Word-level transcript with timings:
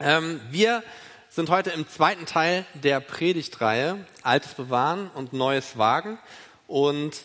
Ähm, 0.00 0.40
wir 0.50 0.82
sind 1.28 1.50
heute 1.50 1.70
im 1.70 1.88
zweiten 1.88 2.26
Teil 2.26 2.66
der 2.74 2.98
Predigtreihe 2.98 4.04
Altes 4.24 4.54
bewahren 4.54 5.08
und 5.14 5.32
Neues 5.32 5.78
wagen. 5.78 6.18
Und 6.66 7.22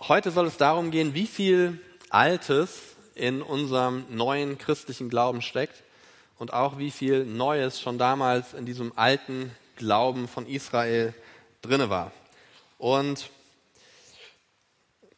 heute 0.00 0.32
soll 0.32 0.48
es 0.48 0.56
darum 0.56 0.90
gehen, 0.90 1.14
wie 1.14 1.28
viel 1.28 1.80
Altes 2.08 2.96
in 3.14 3.40
unserem 3.40 4.04
neuen 4.08 4.58
christlichen 4.58 5.10
Glauben 5.10 5.42
steckt 5.42 5.84
und 6.38 6.52
auch 6.52 6.76
wie 6.78 6.90
viel 6.90 7.24
Neues 7.24 7.80
schon 7.80 7.98
damals 7.98 8.52
in 8.52 8.66
diesem 8.66 8.92
alten 8.98 9.54
Glauben 9.76 10.26
von 10.26 10.48
Israel 10.48 11.14
drinne 11.62 11.88
war. 11.88 12.10
Und 12.78 13.30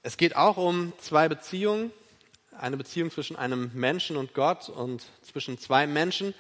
es 0.03 0.19
geht 0.19 0.37
auch 0.37 0.59
um 0.59 0.93
zwei 0.99 1.31
Beziehungen, 1.31 1.93
eine 2.59 2.77
Beziehung 2.77 3.11
zwischen 3.11 3.37
einem 3.37 3.71
Menschen 3.75 4.17
und 4.17 4.35
Gott 4.35 4.69
und 4.69 5.05
zwischen 5.23 5.59
zwei 5.59 5.87
Menschen. 5.87 6.35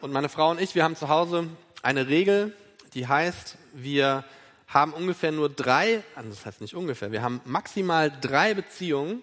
Und 0.00 0.12
meine 0.12 0.28
Frau 0.28 0.50
und 0.50 0.60
ich, 0.60 0.74
wir 0.74 0.84
haben 0.84 0.96
zu 0.96 1.08
Hause 1.08 1.48
eine 1.82 2.08
Regel, 2.08 2.54
die 2.94 3.06
heißt, 3.06 3.56
wir 3.72 4.24
haben 4.66 4.92
ungefähr 4.92 5.32
nur 5.32 5.48
drei, 5.48 6.02
also 6.14 6.30
das 6.30 6.44
heißt 6.44 6.60
nicht 6.60 6.74
ungefähr, 6.74 7.10
wir 7.10 7.22
haben 7.22 7.40
maximal 7.44 8.12
drei 8.20 8.54
Beziehungen, 8.54 9.22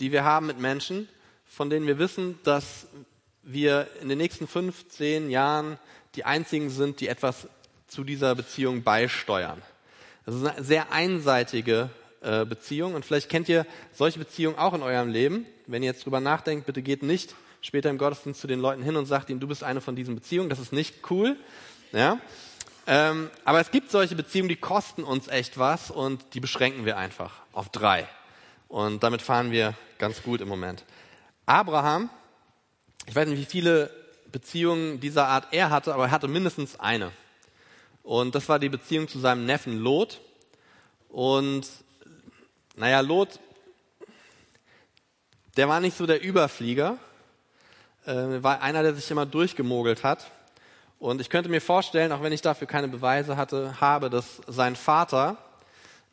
die 0.00 0.12
wir 0.12 0.24
haben 0.24 0.46
mit 0.46 0.58
Menschen, 0.58 1.08
von 1.46 1.68
denen 1.68 1.86
wir 1.86 1.98
wissen, 1.98 2.38
dass 2.44 2.86
wir 3.42 3.88
in 4.00 4.08
den 4.08 4.18
nächsten 4.18 4.48
fünf, 4.48 4.88
zehn 4.88 5.30
Jahren 5.30 5.78
die 6.14 6.24
einzigen 6.24 6.70
sind, 6.70 7.00
die 7.00 7.08
etwas 7.08 7.48
zu 7.86 8.04
dieser 8.04 8.34
Beziehung 8.34 8.82
beisteuern. 8.82 9.60
Das 10.24 10.34
ist 10.34 10.46
eine 10.46 10.64
sehr 10.64 10.92
einseitige 10.92 11.90
äh, 12.22 12.44
Beziehung 12.44 12.94
und 12.94 13.04
vielleicht 13.04 13.28
kennt 13.28 13.48
ihr 13.48 13.66
solche 13.92 14.18
Beziehungen 14.18 14.58
auch 14.58 14.74
in 14.74 14.82
eurem 14.82 15.08
Leben. 15.08 15.46
Wenn 15.66 15.82
ihr 15.82 15.90
jetzt 15.90 16.04
drüber 16.04 16.20
nachdenkt, 16.20 16.66
bitte 16.66 16.82
geht 16.82 17.02
nicht 17.02 17.34
später 17.62 17.88
im 17.90 17.98
Gottesdienst 17.98 18.40
zu 18.40 18.46
den 18.46 18.60
Leuten 18.60 18.82
hin 18.82 18.96
und 18.96 19.06
sagt 19.06 19.30
ihnen, 19.30 19.40
du 19.40 19.46
bist 19.48 19.62
eine 19.62 19.80
von 19.80 19.96
diesen 19.96 20.14
Beziehungen. 20.14 20.50
Das 20.50 20.58
ist 20.58 20.72
nicht 20.72 21.10
cool. 21.10 21.36
Ja? 21.92 22.18
Ähm, 22.86 23.30
aber 23.44 23.60
es 23.60 23.70
gibt 23.70 23.90
solche 23.90 24.16
Beziehungen, 24.16 24.48
die 24.48 24.56
kosten 24.56 25.04
uns 25.04 25.28
echt 25.28 25.56
was 25.56 25.90
und 25.90 26.34
die 26.34 26.40
beschränken 26.40 26.84
wir 26.84 26.96
einfach 26.96 27.40
auf 27.52 27.68
drei. 27.68 28.08
Und 28.68 29.02
damit 29.02 29.22
fahren 29.22 29.52
wir 29.52 29.74
ganz 29.98 30.22
gut 30.22 30.40
im 30.40 30.48
Moment. 30.48 30.84
Abraham, 31.46 32.10
ich 33.06 33.14
weiß 33.14 33.28
nicht, 33.28 33.38
wie 33.38 33.44
viele 33.44 33.90
Beziehungen 34.32 34.98
dieser 34.98 35.28
Art 35.28 35.48
er 35.52 35.70
hatte, 35.70 35.94
aber 35.94 36.04
er 36.04 36.10
hatte 36.10 36.26
mindestens 36.26 36.80
eine. 36.80 37.12
Und 38.02 38.34
das 38.34 38.48
war 38.48 38.58
die 38.58 38.68
Beziehung 38.68 39.06
zu 39.06 39.20
seinem 39.20 39.46
Neffen 39.46 39.78
Lot. 39.78 40.20
Und 41.08 41.68
naja, 42.76 43.00
Lot, 43.00 43.38
der 45.56 45.68
war 45.68 45.80
nicht 45.80 45.96
so 45.96 46.06
der 46.06 46.22
Überflieger, 46.22 46.98
äh, 48.06 48.42
war 48.42 48.62
einer, 48.62 48.82
der 48.82 48.94
sich 48.94 49.10
immer 49.10 49.26
durchgemogelt 49.26 50.02
hat. 50.02 50.30
Und 50.98 51.20
ich 51.20 51.28
könnte 51.28 51.50
mir 51.50 51.60
vorstellen, 51.60 52.12
auch 52.12 52.22
wenn 52.22 52.32
ich 52.32 52.42
dafür 52.42 52.66
keine 52.66 52.88
Beweise 52.88 53.36
hatte, 53.36 53.80
habe, 53.80 54.08
dass 54.08 54.40
sein 54.46 54.76
Vater, 54.76 55.36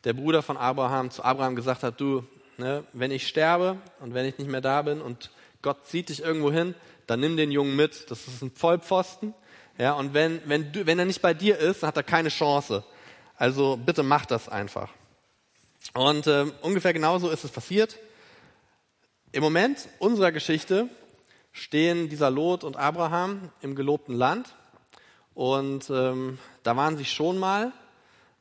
der 0.04 0.12
Bruder 0.12 0.42
von 0.42 0.56
Abraham, 0.56 1.10
zu 1.10 1.24
Abraham 1.24 1.56
gesagt 1.56 1.82
hat, 1.82 2.00
du, 2.00 2.24
ne, 2.58 2.84
wenn 2.92 3.10
ich 3.10 3.26
sterbe 3.26 3.76
und 4.00 4.14
wenn 4.14 4.26
ich 4.26 4.38
nicht 4.38 4.50
mehr 4.50 4.60
da 4.60 4.82
bin 4.82 5.00
und 5.00 5.30
Gott 5.62 5.86
zieht 5.86 6.08
dich 6.08 6.22
irgendwo 6.22 6.50
hin, 6.50 6.74
dann 7.06 7.20
nimm 7.20 7.36
den 7.36 7.50
Jungen 7.50 7.76
mit. 7.76 8.10
Das 8.10 8.26
ist 8.26 8.42
ein 8.42 8.50
Vollpfosten. 8.50 9.34
Ja, 9.78 9.94
und 9.94 10.12
wenn, 10.12 10.40
wenn, 10.44 10.72
du, 10.72 10.86
wenn 10.86 10.98
er 10.98 11.04
nicht 11.04 11.22
bei 11.22 11.34
dir 11.34 11.58
ist, 11.58 11.82
dann 11.82 11.88
hat 11.88 11.96
er 11.96 12.02
keine 12.02 12.28
Chance. 12.28 12.84
Also 13.36 13.76
bitte 13.76 14.02
mach 14.02 14.26
das 14.26 14.48
einfach. 14.48 14.90
Und 15.94 16.26
äh, 16.26 16.46
ungefähr 16.62 16.92
genauso 16.92 17.30
ist 17.30 17.44
es 17.44 17.50
passiert. 17.50 17.98
Im 19.32 19.42
Moment 19.42 19.88
unserer 19.98 20.32
Geschichte 20.32 20.88
stehen 21.52 22.08
dieser 22.08 22.30
Lot 22.30 22.64
und 22.64 22.76
Abraham 22.76 23.50
im 23.60 23.74
gelobten 23.74 24.14
Land. 24.14 24.54
Und 25.34 25.90
ähm, 25.90 26.38
da 26.62 26.76
waren 26.76 26.96
sie 26.96 27.04
schon 27.04 27.38
mal, 27.38 27.72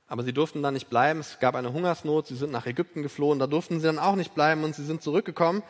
aber 0.08 0.24
sie 0.24 0.34
durften 0.34 0.62
da 0.64 0.72
nicht 0.72 0.90
bleiben. 0.90 1.20
Es 1.20 1.40
gab 1.40 1.56
eine 1.56 1.72
Hungersnot, 1.72 2.28
sie 2.28 2.36
sind 2.36 2.52
nach 2.52 2.66
Ägypten 2.66 3.04
geflohen, 3.04 3.40
da 3.40 3.48
durften 3.48 3.80
sie 3.80 3.86
dann 3.86 4.00
auch 4.00 4.16
nicht 4.16 4.34
bleiben 4.34 4.64
und 4.64 4.76
sie 4.76 4.86
sind 4.86 5.02
zurückgekommen. 5.02 5.64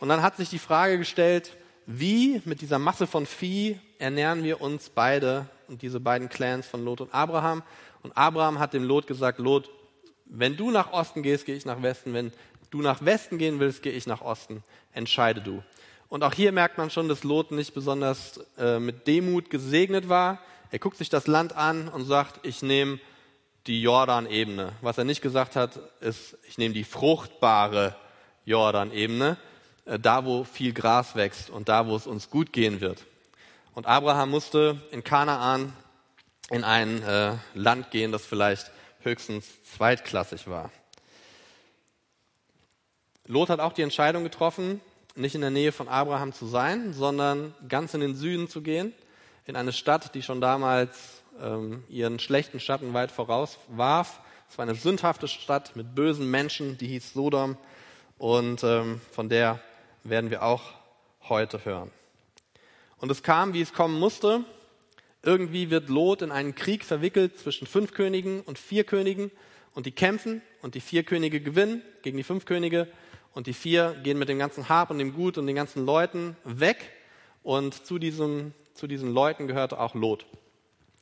Und 0.00 0.08
dann 0.08 0.22
hat 0.22 0.36
sich 0.36 0.50
die 0.50 0.58
Frage 0.58 0.98
gestellt, 0.98 1.56
wie 1.86 2.42
mit 2.44 2.60
dieser 2.60 2.78
Masse 2.78 3.06
von 3.06 3.26
Vieh 3.26 3.78
ernähren 3.98 4.42
wir 4.42 4.60
uns 4.60 4.90
beide 4.90 5.46
und 5.68 5.82
diese 5.82 6.00
beiden 6.00 6.28
Clans 6.28 6.66
von 6.66 6.84
Lot 6.84 7.00
und 7.00 7.14
Abraham. 7.14 7.62
Und 8.02 8.16
Abraham 8.16 8.58
hat 8.58 8.74
dem 8.74 8.82
Lot 8.82 9.06
gesagt, 9.06 9.38
Lot, 9.38 9.70
wenn 10.26 10.56
du 10.56 10.70
nach 10.70 10.92
Osten 10.92 11.22
gehst, 11.22 11.46
gehe 11.46 11.56
ich 11.56 11.64
nach 11.64 11.82
Westen. 11.82 12.12
Wenn 12.12 12.32
du 12.70 12.82
nach 12.82 13.04
Westen 13.04 13.38
gehen 13.38 13.60
willst, 13.60 13.82
gehe 13.82 13.92
ich 13.92 14.06
nach 14.06 14.20
Osten. 14.20 14.62
Entscheide 14.92 15.40
du. 15.40 15.62
Und 16.08 16.22
auch 16.22 16.34
hier 16.34 16.52
merkt 16.52 16.78
man 16.78 16.90
schon, 16.90 17.08
dass 17.08 17.24
Lot 17.24 17.50
nicht 17.50 17.74
besonders 17.74 18.40
äh, 18.58 18.78
mit 18.78 19.06
Demut 19.06 19.50
gesegnet 19.50 20.08
war. 20.08 20.40
Er 20.70 20.78
guckt 20.78 20.98
sich 20.98 21.08
das 21.08 21.26
Land 21.26 21.54
an 21.56 21.88
und 21.88 22.04
sagt, 22.04 22.46
ich 22.46 22.62
nehme 22.62 23.00
die 23.66 23.82
Jordan-Ebene. 23.82 24.72
Was 24.80 24.98
er 24.98 25.04
nicht 25.04 25.22
gesagt 25.22 25.56
hat, 25.56 25.80
ist, 26.00 26.36
ich 26.48 26.58
nehme 26.58 26.74
die 26.74 26.84
fruchtbare 26.84 27.96
Jordan-Ebene, 28.44 29.36
äh, 29.84 29.98
da 29.98 30.24
wo 30.24 30.44
viel 30.44 30.72
Gras 30.72 31.16
wächst 31.16 31.50
und 31.50 31.68
da 31.68 31.86
wo 31.86 31.96
es 31.96 32.06
uns 32.06 32.30
gut 32.30 32.52
gehen 32.52 32.80
wird. 32.80 33.04
Und 33.74 33.86
Abraham 33.86 34.30
musste 34.30 34.80
in 34.90 35.02
Kanaan 35.02 35.72
in 36.50 36.62
ein 36.62 37.02
äh, 37.02 37.32
Land 37.54 37.90
gehen, 37.90 38.12
das 38.12 38.24
vielleicht 38.24 38.70
höchstens 39.06 39.46
zweitklassig 39.74 40.46
war. 40.48 40.70
Lot 43.26 43.48
hat 43.48 43.60
auch 43.60 43.72
die 43.72 43.82
Entscheidung 43.82 44.24
getroffen, 44.24 44.80
nicht 45.14 45.34
in 45.34 45.40
der 45.40 45.50
Nähe 45.50 45.72
von 45.72 45.88
Abraham 45.88 46.32
zu 46.32 46.46
sein, 46.46 46.92
sondern 46.92 47.54
ganz 47.68 47.94
in 47.94 48.00
den 48.00 48.14
Süden 48.14 48.48
zu 48.48 48.60
gehen, 48.60 48.92
in 49.46 49.56
eine 49.56 49.72
Stadt, 49.72 50.14
die 50.14 50.22
schon 50.22 50.40
damals 50.40 51.22
ähm, 51.40 51.84
ihren 51.88 52.18
schlechten 52.18 52.60
Schatten 52.60 52.92
weit 52.92 53.10
voraus 53.10 53.58
warf. 53.68 54.20
Es 54.50 54.58
war 54.58 54.64
eine 54.64 54.74
sündhafte 54.74 55.28
Stadt 55.28 55.74
mit 55.74 55.94
bösen 55.94 56.30
Menschen, 56.30 56.76
die 56.78 56.88
hieß 56.88 57.14
Sodom 57.14 57.56
und 58.18 58.62
ähm, 58.62 59.00
von 59.12 59.28
der 59.28 59.60
werden 60.04 60.30
wir 60.30 60.42
auch 60.42 60.62
heute 61.28 61.64
hören. 61.64 61.90
Und 62.98 63.10
es 63.10 63.22
kam, 63.22 63.54
wie 63.54 63.60
es 63.60 63.72
kommen 63.72 63.98
musste. 63.98 64.44
Irgendwie 65.26 65.70
wird 65.70 65.88
Lot 65.88 66.22
in 66.22 66.30
einen 66.30 66.54
Krieg 66.54 66.84
verwickelt 66.84 67.36
zwischen 67.36 67.66
fünf 67.66 67.92
Königen 67.92 68.42
und 68.42 68.60
vier 68.60 68.84
Königen 68.84 69.32
und 69.74 69.84
die 69.84 69.90
kämpfen 69.90 70.40
und 70.62 70.76
die 70.76 70.80
vier 70.80 71.02
Könige 71.02 71.40
gewinnen 71.40 71.82
gegen 72.02 72.16
die 72.16 72.22
fünf 72.22 72.44
Könige 72.44 72.86
und 73.34 73.48
die 73.48 73.52
vier 73.52 73.96
gehen 74.04 74.20
mit 74.20 74.28
dem 74.28 74.38
ganzen 74.38 74.68
Hab 74.68 74.88
und 74.88 74.98
dem 75.00 75.12
Gut 75.14 75.36
und 75.36 75.48
den 75.48 75.56
ganzen 75.56 75.84
Leuten 75.84 76.36
weg 76.44 76.92
und 77.42 77.74
zu, 77.84 77.98
diesem, 77.98 78.54
zu 78.74 78.86
diesen 78.86 79.12
Leuten 79.12 79.48
gehörte 79.48 79.80
auch 79.80 79.96
Lot. 79.96 80.26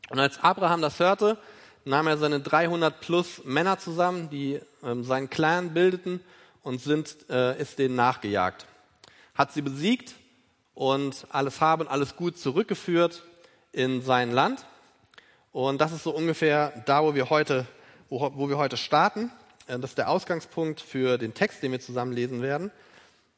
Und 0.09 0.19
als 0.19 0.43
Abraham 0.43 0.81
das 0.81 1.01
hörte, 1.01 1.37
nahm 1.85 2.07
er 2.07 2.17
seine 2.17 2.41
300 2.41 3.03
plus 3.03 3.45
Männer 3.45 3.79
zusammen, 3.79 4.31
die 4.31 4.59
ähm, 4.83 5.05
seinen 5.05 5.29
Clan 5.29 5.75
bildeten 5.75 6.21
und 6.63 6.81
sind, 6.81 7.15
äh, 7.29 7.61
ist 7.61 7.79
denen 7.79 7.95
nachgejagt. 7.95 8.65
Hat 9.35 9.53
sie 9.53 9.61
besiegt 9.61 10.15
und 10.73 11.27
alles 11.29 11.61
Haben, 11.61 11.89
alles 11.89 12.17
Gut 12.17 12.39
zurückgeführt 12.39 13.23
in 13.75 14.03
sein 14.03 14.31
Land. 14.31 14.65
Und 15.53 15.81
das 15.81 15.93
ist 15.93 16.05
so 16.05 16.11
ungefähr 16.11 16.83
da, 16.87 17.03
wo 17.05 17.15
wir 17.15 17.31
heute, 17.31 17.67
wo, 18.09 18.49
wir 18.49 18.59
heute 18.59 18.77
starten. 18.77 19.31
Äh, 19.67 19.79
das 19.79 19.91
ist 19.91 19.99
der 19.99 20.09
Ausgangspunkt 20.09 20.81
für 20.81 21.19
den 21.19 21.35
Text, 21.35 21.63
den 21.63 21.73
wir 21.73 21.81
zusammen 21.81 22.13
lesen 22.13 22.43
werden. 22.43 22.71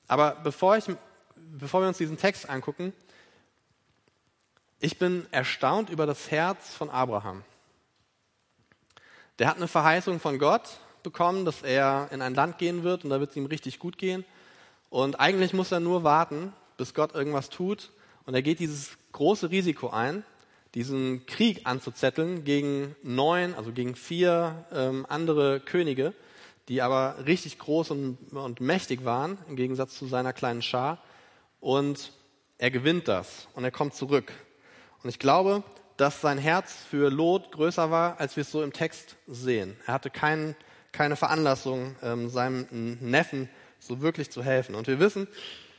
Aber 0.09 0.37
bevor, 0.43 0.77
ich, 0.77 0.85
bevor 1.35 1.81
wir 1.81 1.89
uns 1.89 1.99
diesen 1.99 2.19
Text 2.19 2.49
angucken, 2.49 2.93
ich 4.79 4.99
bin 4.99 5.27
erstaunt 5.31 5.91
über 5.91 6.07
das 6.07 6.31
Herz 6.31 6.75
von 6.75 6.91
Abraham. 6.91 7.43
Der 9.39 9.49
hat 9.49 9.57
eine 9.57 9.69
Verheißung 9.69 10.21
von 10.21 10.39
Gott 10.39 10.79
bekommen, 11.03 11.45
dass 11.45 11.63
er 11.63 12.09
in 12.11 12.23
ein 12.23 12.35
Land 12.35 12.59
gehen 12.59 12.83
wird 12.83 13.05
und 13.05 13.11
da 13.11 13.21
wird 13.21 13.31
es 13.31 13.37
ihm 13.37 13.47
richtig 13.47 13.79
gut 13.79 13.99
gehen. 13.99 14.25
Und 14.91 15.19
eigentlich 15.19 15.53
muss 15.53 15.73
er 15.73 15.81
nur 15.81 16.05
warten, 16.05 16.53
bis 16.77 16.95
Gott 16.95 17.15
irgendwas 17.15 17.51
tut. 17.51 17.91
Und 18.27 18.35
er 18.35 18.43
geht 18.43 18.59
dieses 18.59 18.99
große 19.13 19.51
Risiko 19.51 19.89
ein, 19.89 20.25
diesen 20.75 21.25
Krieg 21.27 21.61
anzuzetteln 21.65 22.45
gegen 22.45 22.95
neun, 23.03 23.55
also 23.55 23.73
gegen 23.73 23.95
vier 23.95 24.67
ähm, 24.73 25.07
andere 25.09 25.61
Könige, 25.61 26.13
die 26.69 26.83
aber 26.83 27.25
richtig 27.25 27.59
groß 27.59 27.93
und, 27.93 28.19
und 28.33 28.61
mächtig 28.61 29.05
waren, 29.05 29.39
im 29.49 29.57
Gegensatz 29.57 29.97
zu 29.97 30.07
seiner 30.07 30.33
kleinen 30.33 30.61
Schar. 30.61 31.03
Und 31.61 32.13
er 32.59 32.71
gewinnt 32.71 33.09
das 33.09 33.49
und 33.55 33.65
er 33.65 33.71
kommt 33.71 33.95
zurück. 33.95 34.33
Und 35.03 35.09
ich 35.09 35.19
glaube, 35.19 35.63
dass 35.97 36.21
sein 36.21 36.37
Herz 36.37 36.75
für 36.91 37.11
Lot 37.11 37.53
größer 37.53 37.91
war, 37.91 38.21
als 38.21 38.37
wir 38.37 38.43
es 38.43 38.51
so 38.51 38.63
im 38.63 38.73
Text 38.73 39.17
sehen. 39.27 39.77
Er 39.87 39.95
hatte 39.95 40.11
kein, 40.11 40.57
keine 40.93 41.17
Veranlassung, 41.17 41.95
ähm, 42.03 42.29
seinem 42.29 42.99
Neffen 43.01 43.49
so 43.79 44.01
wirklich 44.01 44.31
zu 44.31 44.43
helfen. 44.43 44.75
Und 44.75 44.89
wir 44.89 44.99
wissen 44.99 45.29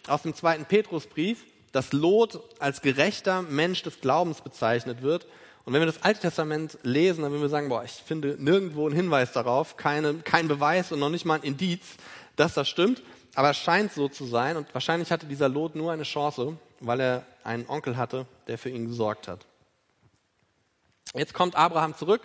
aus 0.08 0.22
dem 0.22 0.34
zweiten 0.34 0.66
Petrusbrief, 0.66 1.44
dass 1.72 1.94
Lot 1.94 2.40
als 2.60 2.82
gerechter 2.82 3.42
Mensch 3.42 3.84
des 3.84 4.02
Glaubens 4.02 4.42
bezeichnet 4.42 5.02
wird. 5.02 5.26
Und 5.66 5.74
wenn 5.74 5.82
wir 5.82 5.86
das 5.86 6.04
Alte 6.04 6.22
Testament 6.22 6.78
lesen, 6.84 7.24
dann 7.24 7.32
würden 7.32 7.42
wir 7.42 7.50
sagen, 7.50 7.70
boah, 7.70 7.84
ich 7.84 7.92
finde 7.92 8.38
nirgendwo 8.40 8.86
einen 8.86 8.96
Hinweis 8.96 9.34
darauf, 9.34 9.76
keine, 9.76 10.16
kein 10.16 10.48
Beweis 10.48 10.92
und 10.92 11.00
noch 11.00 11.10
nicht 11.10 11.26
mal 11.26 11.36
ein 11.36 11.44
Indiz, 11.44 11.82
dass 12.36 12.54
das 12.54 12.70
stimmt. 12.70 13.04
Aber 13.36 13.52
es 13.52 13.58
scheint 13.58 13.92
so 13.92 14.08
zu 14.08 14.26
sein 14.26 14.58
und 14.58 14.74
wahrscheinlich 14.74 15.12
hatte 15.12 15.28
dieser 15.28 15.50
Lot 15.50 15.76
nur 15.76 15.92
eine 15.92 16.04
Chance, 16.04 16.58
weil 16.80 17.00
er 17.02 17.26
einen 17.44 17.68
Onkel 17.68 17.98
hatte, 17.98 18.26
der 18.48 18.58
für 18.58 18.70
ihn 18.70 18.88
gesorgt 18.88 19.28
hat. 19.28 19.46
Jetzt 21.14 21.34
kommt 21.34 21.56
Abraham 21.56 21.96
zurück 21.96 22.22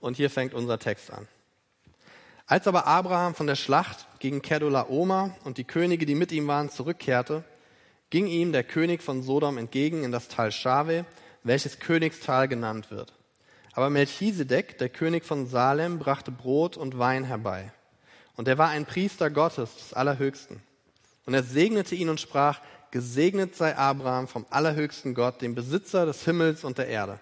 und 0.00 0.16
hier 0.16 0.30
fängt 0.30 0.54
unser 0.54 0.78
Text 0.78 1.10
an. 1.10 1.26
Als 2.46 2.66
aber 2.66 2.86
Abraham 2.86 3.34
von 3.34 3.46
der 3.46 3.56
Schlacht 3.56 4.06
gegen 4.18 4.42
Kedolaoma 4.42 5.34
und 5.44 5.56
die 5.56 5.64
Könige, 5.64 6.04
die 6.04 6.14
mit 6.14 6.30
ihm 6.30 6.46
waren, 6.46 6.70
zurückkehrte, 6.70 7.42
ging 8.14 8.28
ihm 8.28 8.52
der 8.52 8.62
König 8.62 9.02
von 9.02 9.24
Sodom 9.24 9.58
entgegen 9.58 10.04
in 10.04 10.12
das 10.12 10.28
Tal 10.28 10.52
Schave, 10.52 11.04
welches 11.42 11.80
Königstal 11.80 12.46
genannt 12.46 12.92
wird. 12.92 13.12
Aber 13.72 13.90
Melchisedek, 13.90 14.78
der 14.78 14.88
König 14.88 15.24
von 15.24 15.48
Salem, 15.48 15.98
brachte 15.98 16.30
Brot 16.30 16.76
und 16.76 16.96
Wein 16.96 17.24
herbei. 17.24 17.72
Und 18.36 18.46
er 18.46 18.56
war 18.56 18.68
ein 18.68 18.86
Priester 18.86 19.30
Gottes 19.30 19.74
des 19.74 19.94
Allerhöchsten. 19.94 20.62
Und 21.26 21.34
er 21.34 21.42
segnete 21.42 21.96
ihn 21.96 22.08
und 22.08 22.20
sprach, 22.20 22.60
Gesegnet 22.92 23.56
sei 23.56 23.76
Abraham 23.76 24.28
vom 24.28 24.46
Allerhöchsten 24.48 25.16
Gott, 25.16 25.42
dem 25.42 25.56
Besitzer 25.56 26.06
des 26.06 26.24
Himmels 26.24 26.62
und 26.62 26.78
der 26.78 26.86
Erde. 26.86 27.18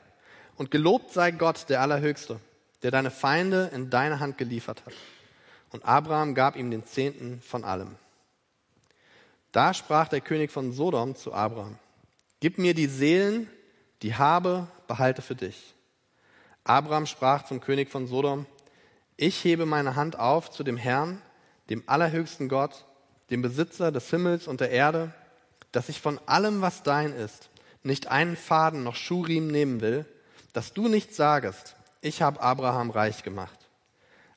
Und 0.56 0.70
gelobt 0.70 1.10
sei 1.10 1.30
Gott, 1.30 1.70
der 1.70 1.80
Allerhöchste, 1.80 2.38
der 2.82 2.90
deine 2.90 3.10
Feinde 3.10 3.70
in 3.72 3.88
deine 3.88 4.20
Hand 4.20 4.36
geliefert 4.36 4.82
hat. 4.84 4.92
Und 5.70 5.86
Abraham 5.86 6.34
gab 6.34 6.54
ihm 6.54 6.70
den 6.70 6.84
Zehnten 6.84 7.40
von 7.40 7.64
allem. 7.64 7.96
Da 9.52 9.74
sprach 9.74 10.08
der 10.08 10.22
König 10.22 10.50
von 10.50 10.72
Sodom 10.72 11.14
zu 11.14 11.32
Abraham, 11.32 11.78
Gib 12.40 12.58
mir 12.58 12.74
die 12.74 12.86
Seelen, 12.86 13.48
die 14.00 14.14
habe, 14.14 14.66
behalte 14.88 15.22
für 15.22 15.36
dich. 15.36 15.74
Abraham 16.64 17.06
sprach 17.06 17.44
zum 17.44 17.60
König 17.60 17.90
von 17.90 18.06
Sodom, 18.06 18.46
Ich 19.16 19.44
hebe 19.44 19.66
meine 19.66 19.94
Hand 19.94 20.18
auf 20.18 20.50
zu 20.50 20.64
dem 20.64 20.78
Herrn, 20.78 21.20
dem 21.68 21.84
allerhöchsten 21.86 22.48
Gott, 22.48 22.86
dem 23.30 23.42
Besitzer 23.42 23.92
des 23.92 24.08
Himmels 24.10 24.48
und 24.48 24.60
der 24.60 24.70
Erde, 24.70 25.12
dass 25.70 25.88
ich 25.88 26.00
von 26.00 26.18
allem, 26.26 26.62
was 26.62 26.82
dein 26.82 27.12
ist, 27.12 27.50
nicht 27.82 28.08
einen 28.08 28.36
Faden 28.36 28.82
noch 28.82 28.96
Schuhriemen 28.96 29.50
nehmen 29.50 29.80
will, 29.80 30.06
dass 30.52 30.72
du 30.72 30.88
nicht 30.88 31.14
sagest, 31.14 31.76
ich 32.00 32.22
habe 32.22 32.40
Abraham 32.40 32.90
reich 32.90 33.22
gemacht. 33.22 33.58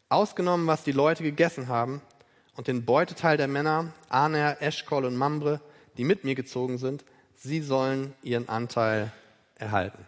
Ausgenommen, 0.10 0.68
was 0.68 0.84
die 0.84 0.92
Leute 0.92 1.24
gegessen 1.24 1.68
haben 1.68 2.02
und 2.56 2.68
den 2.68 2.86
Beuteteil 2.86 3.38
der 3.38 3.48
Männer, 3.48 3.94
Aner, 4.10 4.62
Eschkol 4.62 5.06
und 5.06 5.16
Mambre, 5.16 5.62
die 5.98 6.04
mit 6.04 6.24
mir 6.24 6.36
gezogen 6.36 6.78
sind, 6.78 7.04
sie 7.36 7.62
sollen 7.62 8.14
ihren 8.24 8.50
Anteil 8.50 9.12
erhalten. 9.56 10.06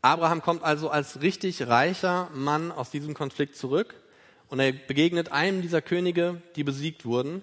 Abraham 0.00 0.42
kommt 0.42 0.62
also 0.62 0.90
als 0.90 1.22
richtig 1.22 1.66
reicher 1.66 2.30
Mann 2.32 2.70
aus 2.70 2.90
diesem 2.90 3.14
Konflikt 3.14 3.56
zurück 3.56 3.94
und 4.48 4.60
er 4.60 4.72
begegnet 4.72 5.32
einem 5.32 5.60
dieser 5.60 5.82
Könige, 5.82 6.40
die 6.56 6.64
besiegt 6.64 7.04
wurden. 7.04 7.42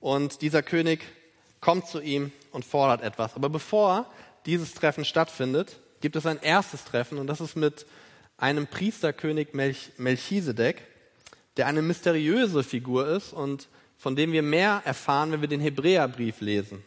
Und 0.00 0.42
dieser 0.42 0.62
König 0.62 1.00
kommt 1.60 1.86
zu 1.86 2.00
ihm 2.00 2.30
und 2.52 2.64
fordert 2.64 3.02
etwas. 3.02 3.34
Aber 3.34 3.48
bevor 3.48 4.06
dieses 4.46 4.74
Treffen 4.74 5.04
stattfindet, 5.04 5.78
gibt 6.00 6.14
es 6.14 6.26
ein 6.26 6.40
erstes 6.40 6.84
Treffen 6.84 7.18
und 7.18 7.26
das 7.26 7.40
ist 7.40 7.56
mit 7.56 7.86
einem 8.36 8.68
Priesterkönig 8.68 9.54
Melch 9.54 9.90
Melchisedek, 9.96 10.82
der 11.58 11.66
eine 11.66 11.82
mysteriöse 11.82 12.62
Figur 12.62 13.08
ist 13.08 13.32
und 13.32 13.68
von 13.98 14.14
dem 14.14 14.32
wir 14.32 14.42
mehr 14.42 14.80
erfahren, 14.84 15.32
wenn 15.32 15.40
wir 15.40 15.48
den 15.48 15.60
Hebräerbrief 15.60 16.40
lesen. 16.40 16.84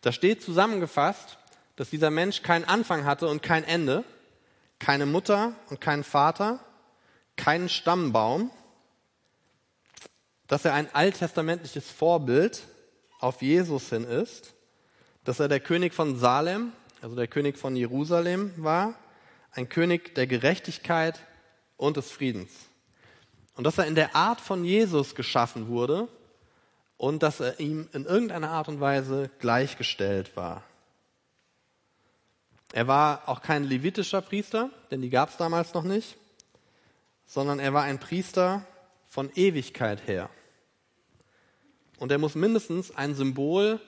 Da 0.00 0.10
steht 0.10 0.42
zusammengefasst, 0.42 1.38
dass 1.76 1.90
dieser 1.90 2.10
Mensch 2.10 2.42
keinen 2.42 2.64
Anfang 2.64 3.04
hatte 3.04 3.28
und 3.28 3.42
kein 3.42 3.64
Ende, 3.64 4.04
keine 4.80 5.06
Mutter 5.06 5.54
und 5.70 5.80
keinen 5.80 6.02
Vater, 6.02 6.58
keinen 7.36 7.68
Stammbaum, 7.68 8.50
dass 10.48 10.64
er 10.64 10.74
ein 10.74 10.92
alttestamentliches 10.92 11.88
Vorbild 11.90 12.62
auf 13.20 13.40
Jesus 13.40 13.88
hin 13.88 14.04
ist, 14.04 14.54
dass 15.24 15.38
er 15.38 15.46
der 15.46 15.60
König 15.60 15.94
von 15.94 16.18
Salem, 16.18 16.72
also 17.00 17.14
der 17.14 17.28
König 17.28 17.56
von 17.56 17.76
Jerusalem 17.76 18.52
war, 18.56 18.94
ein 19.52 19.68
König 19.68 20.16
der 20.16 20.26
Gerechtigkeit 20.26 21.20
und 21.76 21.96
des 21.96 22.10
Friedens. 22.10 22.50
Und 23.54 23.64
dass 23.64 23.78
er 23.78 23.86
in 23.86 23.94
der 23.94 24.16
Art 24.16 24.40
von 24.40 24.64
Jesus 24.64 25.14
geschaffen 25.14 25.68
wurde 25.68 26.08
und 26.96 27.22
dass 27.22 27.40
er 27.40 27.60
ihm 27.60 27.88
in 27.92 28.04
irgendeiner 28.04 28.50
Art 28.50 28.68
und 28.68 28.80
Weise 28.80 29.30
gleichgestellt 29.38 30.36
war. 30.36 30.62
Er 32.72 32.86
war 32.86 33.28
auch 33.28 33.42
kein 33.42 33.64
levitischer 33.64 34.22
Priester, 34.22 34.70
denn 34.90 35.02
die 35.02 35.10
gab 35.10 35.28
es 35.28 35.36
damals 35.36 35.74
noch 35.74 35.82
nicht, 35.82 36.16
sondern 37.26 37.58
er 37.58 37.74
war 37.74 37.82
ein 37.82 37.98
Priester 37.98 38.64
von 39.08 39.30
Ewigkeit 39.34 40.06
her. 40.06 40.30
Und 41.98 42.10
er 42.10 42.18
muss 42.18 42.34
mindestens 42.34 42.96
ein 42.96 43.14
Symbol 43.14 43.78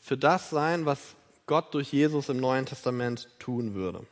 für 0.00 0.16
das 0.16 0.50
sein, 0.50 0.86
was 0.86 1.14
Gott 1.46 1.74
durch 1.74 1.92
Jesus 1.92 2.28
im 2.28 2.38
Neuen 2.38 2.66
Testament 2.66 3.28
tun 3.38 3.74
würde. 3.74 4.06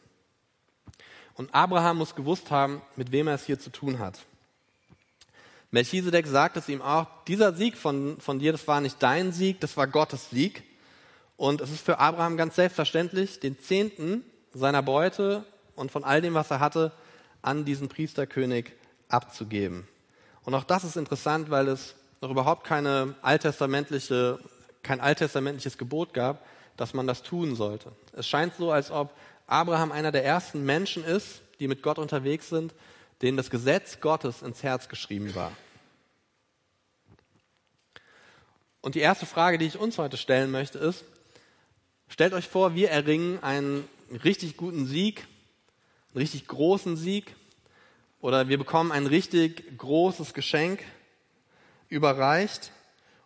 Und 1.34 1.54
Abraham 1.54 1.98
muss 1.98 2.14
gewusst 2.14 2.50
haben, 2.50 2.82
mit 2.96 3.12
wem 3.12 3.28
er 3.28 3.34
es 3.34 3.46
hier 3.46 3.58
zu 3.58 3.70
tun 3.70 3.98
hat. 3.98 4.26
Melchisedek 5.70 6.26
sagt 6.26 6.56
es 6.56 6.68
ihm 6.68 6.82
auch, 6.82 7.06
dieser 7.28 7.54
Sieg 7.54 7.76
von, 7.76 8.20
von 8.20 8.38
dir, 8.38 8.52
das 8.52 8.66
war 8.66 8.80
nicht 8.80 8.96
dein 9.00 9.32
Sieg, 9.32 9.60
das 9.60 9.76
war 9.76 9.86
Gottes 9.86 10.30
Sieg. 10.30 10.64
Und 11.36 11.60
es 11.60 11.70
ist 11.70 11.84
für 11.84 11.98
Abraham 11.98 12.36
ganz 12.36 12.56
selbstverständlich, 12.56 13.40
den 13.40 13.58
Zehnten 13.58 14.24
seiner 14.52 14.82
Beute 14.82 15.44
und 15.76 15.90
von 15.90 16.04
all 16.04 16.20
dem, 16.20 16.34
was 16.34 16.50
er 16.50 16.60
hatte, 16.60 16.92
an 17.40 17.64
diesen 17.64 17.88
Priesterkönig 17.88 18.72
abzugeben. 19.08 19.86
Und 20.44 20.54
auch 20.54 20.64
das 20.64 20.84
ist 20.84 20.96
interessant, 20.96 21.50
weil 21.50 21.68
es 21.68 21.94
noch 22.20 22.30
überhaupt 22.30 22.64
keine 22.64 23.14
alttestamentliche, 23.22 24.38
kein 24.82 25.00
alttestamentliches 25.00 25.78
Gebot 25.78 26.12
gab, 26.12 26.44
dass 26.76 26.94
man 26.94 27.06
das 27.06 27.22
tun 27.22 27.54
sollte. 27.54 27.92
Es 28.12 28.28
scheint 28.28 28.54
so, 28.56 28.72
als 28.72 28.90
ob 28.90 29.14
Abraham 29.46 29.92
einer 29.92 30.12
der 30.12 30.24
ersten 30.24 30.64
Menschen 30.64 31.04
ist, 31.04 31.42
die 31.60 31.68
mit 31.68 31.82
Gott 31.82 31.98
unterwegs 31.98 32.48
sind, 32.48 32.74
denen 33.22 33.36
das 33.36 33.50
Gesetz 33.50 34.00
Gottes 34.00 34.42
ins 34.42 34.62
Herz 34.62 34.88
geschrieben 34.88 35.34
war. 35.34 35.52
Und 38.80 38.94
die 38.94 39.00
erste 39.00 39.26
Frage, 39.26 39.58
die 39.58 39.66
ich 39.66 39.78
uns 39.78 39.98
heute 39.98 40.16
stellen 40.16 40.50
möchte, 40.50 40.78
ist, 40.78 41.04
stellt 42.08 42.32
euch 42.32 42.48
vor, 42.48 42.74
wir 42.74 42.90
erringen 42.90 43.42
einen 43.42 43.86
richtig 44.24 44.56
guten 44.56 44.86
Sieg, 44.86 45.26
einen 46.12 46.22
richtig 46.22 46.46
großen 46.46 46.96
Sieg, 46.96 47.36
oder 48.20 48.48
wir 48.48 48.58
bekommen 48.58 48.92
ein 48.92 49.06
richtig 49.06 49.78
großes 49.78 50.34
Geschenk 50.34 50.84
überreicht 51.88 52.72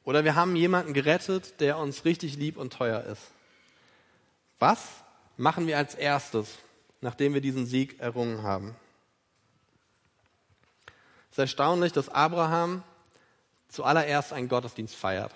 oder 0.05 0.25
wir 0.25 0.35
haben 0.35 0.55
jemanden 0.55 0.95
gerettet, 0.95 1.61
der 1.61 1.79
uns 1.79 2.05
richtig 2.05 2.37
lieb 2.37 2.57
und 2.57 2.73
teuer 2.73 3.03
ist. 3.05 3.33
Was 4.59 4.87
machen 5.37 5.67
wir 5.67 5.79
als 5.79 5.95
erstes, 5.95 6.59
nachdem 7.01 7.35
wir 7.35 7.41
diesen 7.41 7.67
Sieg 7.67 7.99
errungen 8.01 8.43
haben? 8.43 8.77
Es 11.35 11.39
ist 11.39 11.51
erstaunlich, 11.51 11.93
dass 11.93 12.09
Abraham 12.11 12.85
zuallererst 13.67 14.33
einen 14.33 14.47
Gottesdienst 14.49 14.95
feiert. 14.95 15.33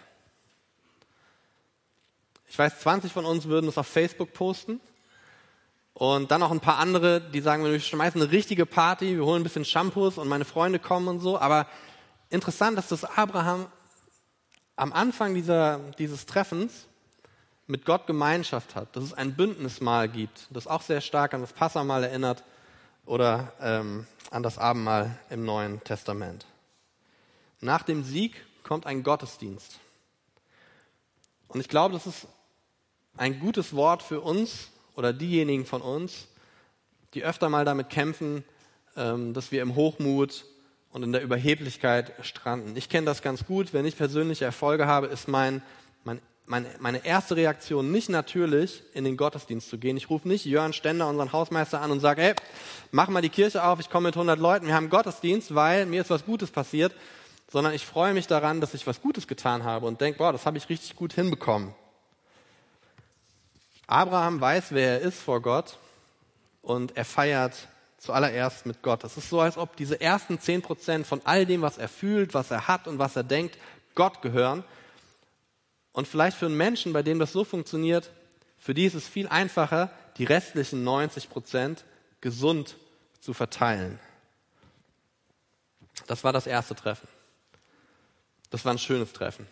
Ich 2.47 2.57
weiß, 2.57 2.79
20 2.79 3.13
von 3.13 3.25
uns 3.25 3.47
würden 3.47 3.69
es 3.69 3.77
auf 3.77 3.89
Facebook 3.89 4.33
posten. 4.33 4.79
Und 5.95 6.31
dann 6.31 6.39
noch 6.39 6.53
ein 6.53 6.61
paar 6.61 6.79
andere, 6.79 7.21
die 7.21 7.41
sagen, 7.41 7.65
wir 7.65 7.81
schmeißen 7.81 8.23
eine 8.23 8.31
richtige 8.31 8.65
Party, 8.65 9.17
wir 9.17 9.25
holen 9.25 9.41
ein 9.41 9.43
bisschen 9.43 9.65
Shampoos 9.65 10.19
und 10.19 10.29
meine 10.29 10.45
Freunde 10.45 10.79
kommen 10.79 11.09
und 11.09 11.19
so. 11.19 11.37
Aber 11.37 11.67
interessant 12.31 12.79
dass 12.79 13.03
Abraham 13.03 13.67
am 14.77 14.93
Anfang 14.93 15.35
dieser, 15.35 15.81
dieses 15.99 16.27
Treffens 16.27 16.87
mit 17.67 17.85
Gott 17.85 18.07
Gemeinschaft 18.07 18.77
hat, 18.77 18.95
dass 18.95 19.03
es 19.03 19.15
ein 19.15 19.35
Bündnismahl 19.35 20.09
gibt, 20.09 20.47
das 20.51 20.69
auch 20.69 20.83
sehr 20.83 21.01
stark 21.01 21.35
an 21.35 21.41
das 21.41 21.53
Passamal 21.53 22.05
erinnert 22.05 22.45
oder 23.09 23.53
ähm, 23.61 24.07
an 24.31 24.43
das 24.43 24.59
Abendmahl 24.59 25.19
im 25.31 25.45
Neuen 25.45 25.83
Testament. 25.83 26.47
Nach 27.61 27.83
dem 27.83 28.05
Sieg 28.05 28.37
kommt 28.63 28.87
ein 28.87 29.03
Gottesdienst. 29.03 29.81
Und 31.49 31.61
ich 31.61 31.69
glaube, 31.69 31.95
das 31.95 32.07
ist 32.07 32.29
ein 33.17 33.41
gutes 33.41 33.75
Wort 33.75 34.03
für 34.03 34.21
uns 34.21 34.69
oder 34.95 35.13
diejenigen 35.13 35.65
von 35.65 35.81
uns, 35.81 36.29
die 37.15 37.25
öfter 37.25 37.49
mal 37.49 37.65
damit 37.65 37.89
kämpfen, 37.89 38.45
ähm, 38.95 39.33
dass 39.33 39.51
wir 39.51 39.63
im 39.63 39.75
Hochmut 39.75 40.45
und 40.91 41.03
in 41.03 41.13
der 41.13 41.23
Überheblichkeit 41.23 42.13
stranden. 42.21 42.77
Ich 42.77 42.91
kenne 42.91 43.07
das 43.07 43.23
ganz 43.23 43.47
gut. 43.47 43.73
Wenn 43.73 43.87
ich 43.87 43.97
persönliche 43.97 44.45
Erfolge 44.45 44.87
habe, 44.87 45.07
ist 45.07 45.29
mein, 45.29 45.63
mein, 46.05 46.21
meine, 46.49 46.69
meine 46.81 47.05
erste 47.05 47.37
Reaktion 47.37 47.93
nicht 47.93 48.09
natürlich, 48.09 48.83
in 48.95 49.05
den 49.05 49.17
Gottesdienst 49.17 49.69
zu 49.69 49.79
gehen. 49.79 49.97
Ich 49.97 50.11
rufe 50.11 50.27
nicht 50.27 50.45
Jörn 50.45 50.73
Stender, 50.73 51.09
unseren 51.09 51.33
Hausmeister, 51.33 51.81
an 51.81 51.91
und 51.91 52.01
sage, 52.01 52.23
hey, 52.23 52.35
mach 52.91 53.09
mal 53.09 53.23
die 53.23 53.29
Kirche 53.29 53.63
auf, 53.63 53.81
ich 53.81 53.91
komme 53.91 54.09
mit 54.09 54.17
100 54.17 54.39
Leuten, 54.39 54.67
wir 54.67 54.75
haben 54.75 54.91
Gottesdienst, 54.91 55.55
weil 55.55 55.87
mir 55.87 56.01
ist 56.01 56.11
was 56.11 56.25
Gutes 56.25 56.51
passiert, 56.51 56.93
sondern 57.51 57.75
ich 57.75 57.85
freue 57.85 58.15
mich 58.15 58.27
daran, 58.27 58.61
dass 58.61 58.75
ich 58.75 58.87
was 58.87 59.01
Gutes 59.01 59.27
getan 59.27 59.65
habe 59.65 59.87
und 59.87 60.01
denke, 60.01 60.19
boah, 60.19 60.33
das 60.33 60.47
habe 60.47 60.59
ich 60.59 60.69
richtig 60.69 60.97
gut 60.97 61.13
hinbekommen. 61.13 61.75
Abraham 63.87 64.41
weiß, 64.41 64.67
wer 64.71 65.01
er 65.01 65.01
ist 65.01 65.21
vor 65.21 65.41
Gott 65.41 65.79
und 66.63 66.97
er 66.97 67.05
feiert 67.05 67.69
zuallererst 67.99 68.67
mit 68.67 68.83
Gott. 68.83 69.03
Es 69.05 69.17
ist 69.17 69.31
so, 69.31 69.41
als 69.41 69.57
ob 69.57 69.77
diese 69.77 70.01
ersten 70.01 70.39
zehn 70.39 70.63
Prozent 70.63 71.07
von 71.07 71.21
all 71.25 71.47
dem, 71.47 71.63
was 71.63 71.79
er 71.79 71.89
fühlt, 71.89 72.35
was 72.35 72.51
er 72.51 72.69
hat 72.69 72.87
und 72.87 72.99
was 72.99 73.17
er 73.17 73.25
denkt, 73.25 73.59
Gott 73.95 74.23
gehören. 74.23 74.63
Und 75.93 76.07
vielleicht 76.07 76.37
für 76.37 76.47
einen 76.47 76.57
Menschen, 76.57 76.93
bei 76.93 77.03
dem 77.03 77.19
das 77.19 77.33
so 77.33 77.45
funktioniert, 77.45 78.11
für 78.59 78.75
die 78.75 78.85
ist 78.85 78.95
es 78.95 79.09
viel 79.09 79.29
einfacher, 79.29 79.91
die 80.17 80.25
restlichen 80.25 80.85
90 80.85 81.31
Prozent 81.31 81.85
gesund 82.21 82.77
zu 83.21 83.35
verteilen. 83.35 83.99
Das 86.07 86.25
war 86.25 86.33
das 86.33 86.47
erste 86.47 86.75
Treffen. 86.75 87.09
Das 88.51 88.65
war 88.65 88.73
ein 88.73 88.79
schönes 88.79 89.13
Treffen. 89.13 89.47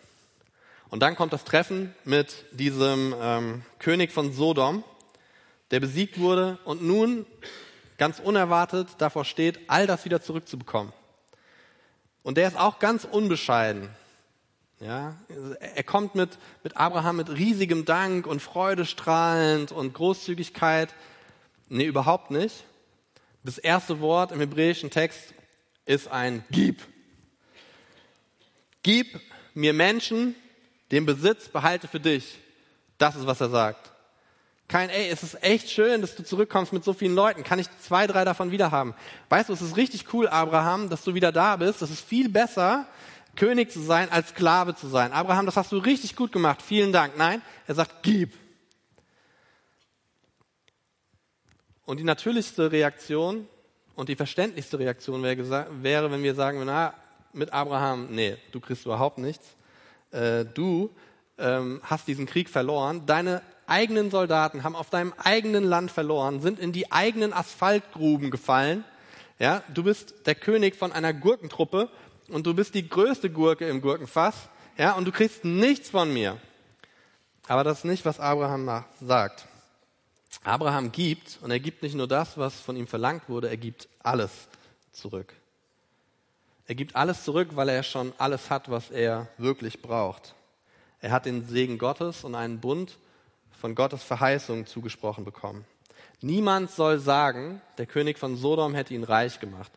Und 0.89 1.01
dann 1.01 1.15
kommt 1.15 1.33
das 1.33 1.43
Treffen 1.43 1.93
mit 2.05 2.45
diesem 2.51 3.13
ähm, 3.19 3.63
König 3.79 4.11
von 4.11 4.33
Sodom, 4.33 4.83
der 5.71 5.79
besiegt 5.79 6.17
wurde 6.17 6.57
und 6.63 6.81
nun 6.81 7.25
ganz 7.97 8.19
unerwartet 8.19 8.87
davor 8.99 9.25
steht, 9.25 9.59
all 9.67 9.85
das 9.85 10.05
wieder 10.05 10.21
zurückzubekommen. 10.21 10.93
Und 12.23 12.37
der 12.37 12.47
ist 12.47 12.57
auch 12.57 12.79
ganz 12.79 13.05
unbescheiden. 13.05 13.89
Ja, 14.79 15.15
er 15.59 15.83
kommt 15.83 16.13
mit, 16.13 16.37
mit 16.63 16.77
Abraham 16.77 17.17
mit 17.17 17.29
riesigem 17.31 17.85
Dank 17.85 18.27
und 18.27 18.43
Freude 18.43 18.85
strahlend 18.85 19.71
und 19.71 19.95
Großzügigkeit. 19.95 20.93
Nee, 21.67 21.85
überhaupt 21.85 22.29
nicht. 22.29 22.63
Das 23.43 23.57
erste 23.57 24.01
Wort 24.01 24.31
im 24.31 24.39
hebräischen 24.39 24.91
Text 24.91 25.33
ist 25.85 26.09
ein 26.09 26.43
Gib. 26.51 26.81
Gib 28.83 29.19
mir 29.55 29.73
Menschen, 29.73 30.35
den 30.91 31.07
Besitz 31.07 31.49
behalte 31.49 31.87
für 31.87 31.99
dich. 31.99 32.37
Das 32.99 33.15
ist, 33.15 33.25
was 33.25 33.41
er 33.41 33.49
sagt. 33.49 33.91
Kein, 34.67 34.89
ey, 34.89 35.09
es 35.09 35.23
ist 35.23 35.41
echt 35.43 35.71
schön, 35.71 36.01
dass 36.01 36.15
du 36.15 36.23
zurückkommst 36.23 36.71
mit 36.71 36.83
so 36.83 36.93
vielen 36.93 37.15
Leuten. 37.15 37.43
Kann 37.43 37.57
ich 37.57 37.67
zwei, 37.81 38.05
drei 38.05 38.25
davon 38.25 38.51
wieder 38.51 38.69
haben? 38.69 38.93
Weißt 39.29 39.49
du, 39.49 39.53
es 39.53 39.61
ist 39.61 39.77
richtig 39.77 40.13
cool, 40.13 40.27
Abraham, 40.27 40.89
dass 40.89 41.03
du 41.03 41.15
wieder 41.15 41.31
da 41.31 41.55
bist. 41.55 41.81
Das 41.81 41.89
ist 41.89 42.01
viel 42.01 42.29
besser, 42.29 42.85
König 43.37 43.71
zu 43.71 43.79
sein, 43.79 44.11
als 44.11 44.29
Sklave 44.29 44.75
zu 44.75 44.87
sein. 44.87 45.13
Abraham, 45.13 45.45
das 45.45 45.55
hast 45.55 45.71
du 45.71 45.77
richtig 45.77 46.17
gut 46.17 46.33
gemacht. 46.33 46.61
Vielen 46.61 46.91
Dank. 46.91 47.17
Nein, 47.17 47.41
er 47.65 47.75
sagt, 47.75 48.03
gib. 48.03 48.33
Und 51.85 52.01
die 52.01 52.03
natürlichste 52.03 52.69
Reaktion 52.69 53.47
und 53.95 54.09
die 54.09 54.17
verständlichste 54.17 54.77
Reaktion 54.77 55.23
wäre, 55.23 56.11
wenn 56.11 56.23
wir 56.23 56.35
sagen, 56.35 56.61
na, 56.65 56.93
mit 57.31 57.53
Abraham, 57.53 58.07
nee, 58.11 58.35
du 58.51 58.59
kriegst 58.59 58.85
überhaupt 58.85 59.19
nichts. 59.19 59.55
Äh, 60.11 60.43
du 60.43 60.89
ähm, 61.37 61.79
hast 61.83 62.07
diesen 62.07 62.25
Krieg 62.25 62.49
verloren. 62.49 63.05
Deine 63.05 63.41
eigenen 63.67 64.11
Soldaten 64.11 64.63
haben 64.63 64.75
auf 64.75 64.89
deinem 64.89 65.13
eigenen 65.17 65.63
Land 65.63 65.91
verloren, 65.91 66.41
sind 66.41 66.59
in 66.59 66.71
die 66.71 66.91
eigenen 66.91 67.33
Asphaltgruben 67.33 68.31
gefallen. 68.31 68.83
Ja, 69.39 69.61
du 69.73 69.83
bist 69.83 70.25
der 70.25 70.35
König 70.35 70.75
von 70.75 70.91
einer 70.91 71.13
Gurkentruppe 71.13 71.89
und 72.29 72.45
du 72.45 72.53
bist 72.53 72.73
die 72.73 72.87
größte 72.87 73.29
Gurke 73.29 73.67
im 73.67 73.81
Gurkenfass. 73.81 74.49
Ja, 74.77 74.93
und 74.93 75.05
du 75.05 75.11
kriegst 75.11 75.43
nichts 75.43 75.89
von 75.89 76.13
mir. 76.13 76.37
Aber 77.47 77.63
das 77.63 77.79
ist 77.79 77.85
nicht, 77.85 78.05
was 78.05 78.19
Abraham 78.19 78.83
sagt. 79.01 79.45
Abraham 80.43 80.91
gibt 80.91 81.39
und 81.41 81.51
er 81.51 81.59
gibt 81.59 81.83
nicht 81.83 81.95
nur 81.95 82.07
das, 82.07 82.37
was 82.37 82.59
von 82.59 82.75
ihm 82.75 82.87
verlangt 82.87 83.27
wurde, 83.27 83.49
er 83.49 83.57
gibt 83.57 83.87
alles 84.03 84.31
zurück. 84.91 85.33
Er 86.67 86.75
gibt 86.75 86.95
alles 86.95 87.23
zurück, 87.23 87.49
weil 87.53 87.69
er 87.69 87.83
schon 87.83 88.13
alles 88.17 88.49
hat, 88.49 88.69
was 88.69 88.91
er 88.91 89.29
wirklich 89.37 89.81
braucht. 89.81 90.35
Er 90.99 91.11
hat 91.11 91.25
den 91.25 91.47
Segen 91.47 91.77
Gottes 91.77 92.23
und 92.23 92.35
einen 92.35 92.59
Bund 92.59 92.97
von 93.59 93.73
Gottes 93.73 94.03
Verheißung 94.03 94.65
zugesprochen 94.65 95.23
bekommen. 95.23 95.65
Niemand 96.21 96.71
soll 96.71 96.99
sagen, 96.99 97.61
der 97.77 97.85
König 97.85 98.17
von 98.17 98.35
Sodom 98.35 98.73
hätte 98.73 98.93
ihn 98.93 99.03
reich 99.03 99.39
gemacht. 99.39 99.71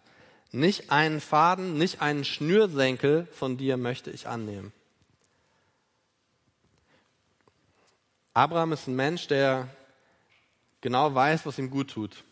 Nicht 0.52 0.90
einen 0.90 1.20
Faden, 1.20 1.78
nicht 1.78 2.02
einen 2.02 2.24
Schnürsenkel 2.24 3.26
von 3.32 3.56
dir 3.56 3.76
möchte 3.76 4.10
ich 4.10 4.26
annehmen. 4.26 4.72
Abraham 8.34 8.72
ist 8.72 8.88
ein 8.88 8.96
Mensch, 8.96 9.28
der 9.28 9.68
genau 10.80 11.14
weiß, 11.14 11.46
was 11.46 11.58
ihm 11.58 11.70
gut 11.70 11.90
tut. 11.90 12.24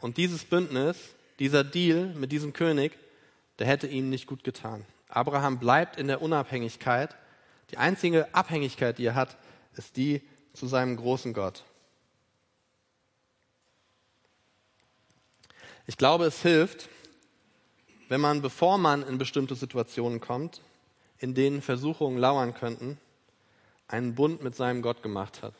Und 0.00 0.16
dieses 0.16 0.44
Bündnis, 0.44 0.96
dieser 1.38 1.64
Deal 1.64 2.14
mit 2.14 2.32
diesem 2.32 2.52
König, 2.52 2.92
der 3.58 3.66
hätte 3.66 3.86
ihm 3.86 4.10
nicht 4.10 4.26
gut 4.26 4.44
getan. 4.44 4.84
Abraham 5.08 5.58
bleibt 5.58 5.98
in 5.98 6.08
der 6.08 6.22
Unabhängigkeit. 6.22 7.14
Die 7.70 7.78
einzige 7.78 8.34
Abhängigkeit, 8.34 8.98
die 8.98 9.06
er 9.06 9.14
hat, 9.14 9.36
ist 9.74 9.96
die 9.96 10.22
zu 10.52 10.66
seinem 10.66 10.96
großen 10.96 11.32
Gott. 11.32 11.64
Ich 15.86 15.96
glaube, 15.96 16.24
es 16.24 16.42
hilft, 16.42 16.88
wenn 18.08 18.20
man, 18.20 18.42
bevor 18.42 18.76
man 18.76 19.06
in 19.06 19.18
bestimmte 19.18 19.54
Situationen 19.54 20.20
kommt, 20.20 20.60
in 21.18 21.34
denen 21.34 21.62
Versuchungen 21.62 22.18
lauern 22.18 22.54
könnten, 22.54 22.98
einen 23.88 24.14
Bund 24.14 24.42
mit 24.42 24.56
seinem 24.56 24.82
Gott 24.82 25.02
gemacht 25.02 25.42
hat. 25.42 25.54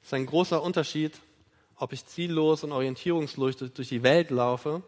Es 0.00 0.08
ist 0.08 0.14
ein 0.14 0.26
großer 0.26 0.62
Unterschied, 0.62 1.20
ob 1.76 1.92
ich 1.92 2.06
ziellos 2.06 2.62
und 2.62 2.72
orientierungslos 2.72 3.56
durch 3.56 3.88
die 3.88 4.02
Welt 4.04 4.30
laufe 4.30 4.82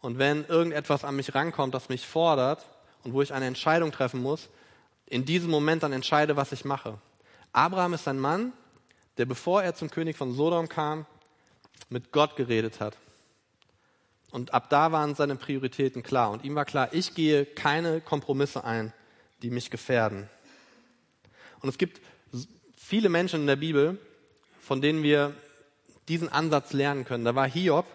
und 0.00 0.18
wenn 0.18 0.44
irgendetwas 0.44 1.04
an 1.04 1.16
mich 1.16 1.34
rankommt, 1.34 1.74
das 1.74 1.88
mich 1.88 2.06
fordert 2.06 2.66
und 3.04 3.14
wo 3.14 3.22
ich 3.22 3.32
eine 3.32 3.46
Entscheidung 3.46 3.90
treffen 3.90 4.20
muss, 4.20 4.50
in 5.06 5.24
diesem 5.24 5.50
Moment 5.50 5.82
dann 5.82 5.92
entscheide, 5.92 6.36
was 6.36 6.52
ich 6.52 6.64
mache. 6.64 6.98
Abraham 7.52 7.94
ist 7.94 8.06
ein 8.06 8.18
Mann, 8.18 8.52
der 9.16 9.24
bevor 9.24 9.62
er 9.62 9.74
zum 9.74 9.90
König 9.90 10.16
von 10.16 10.34
Sodom 10.34 10.68
kam, 10.68 11.06
mit 11.88 12.12
Gott 12.12 12.36
geredet 12.36 12.80
hat. 12.80 12.96
Und 14.34 14.52
ab 14.52 14.68
da 14.68 14.90
waren 14.90 15.14
seine 15.14 15.36
Prioritäten 15.36 16.02
klar. 16.02 16.32
Und 16.32 16.42
ihm 16.42 16.56
war 16.56 16.64
klar, 16.64 16.88
ich 16.90 17.14
gehe 17.14 17.46
keine 17.46 18.00
Kompromisse 18.00 18.64
ein, 18.64 18.92
die 19.42 19.50
mich 19.50 19.70
gefährden. 19.70 20.28
Und 21.60 21.68
es 21.68 21.78
gibt 21.78 22.00
viele 22.76 23.10
Menschen 23.10 23.42
in 23.42 23.46
der 23.46 23.54
Bibel, 23.54 23.96
von 24.60 24.80
denen 24.80 25.04
wir 25.04 25.36
diesen 26.08 26.28
Ansatz 26.28 26.72
lernen 26.72 27.04
können. 27.04 27.24
Da 27.24 27.36
war 27.36 27.48
Hiob, 27.48 27.86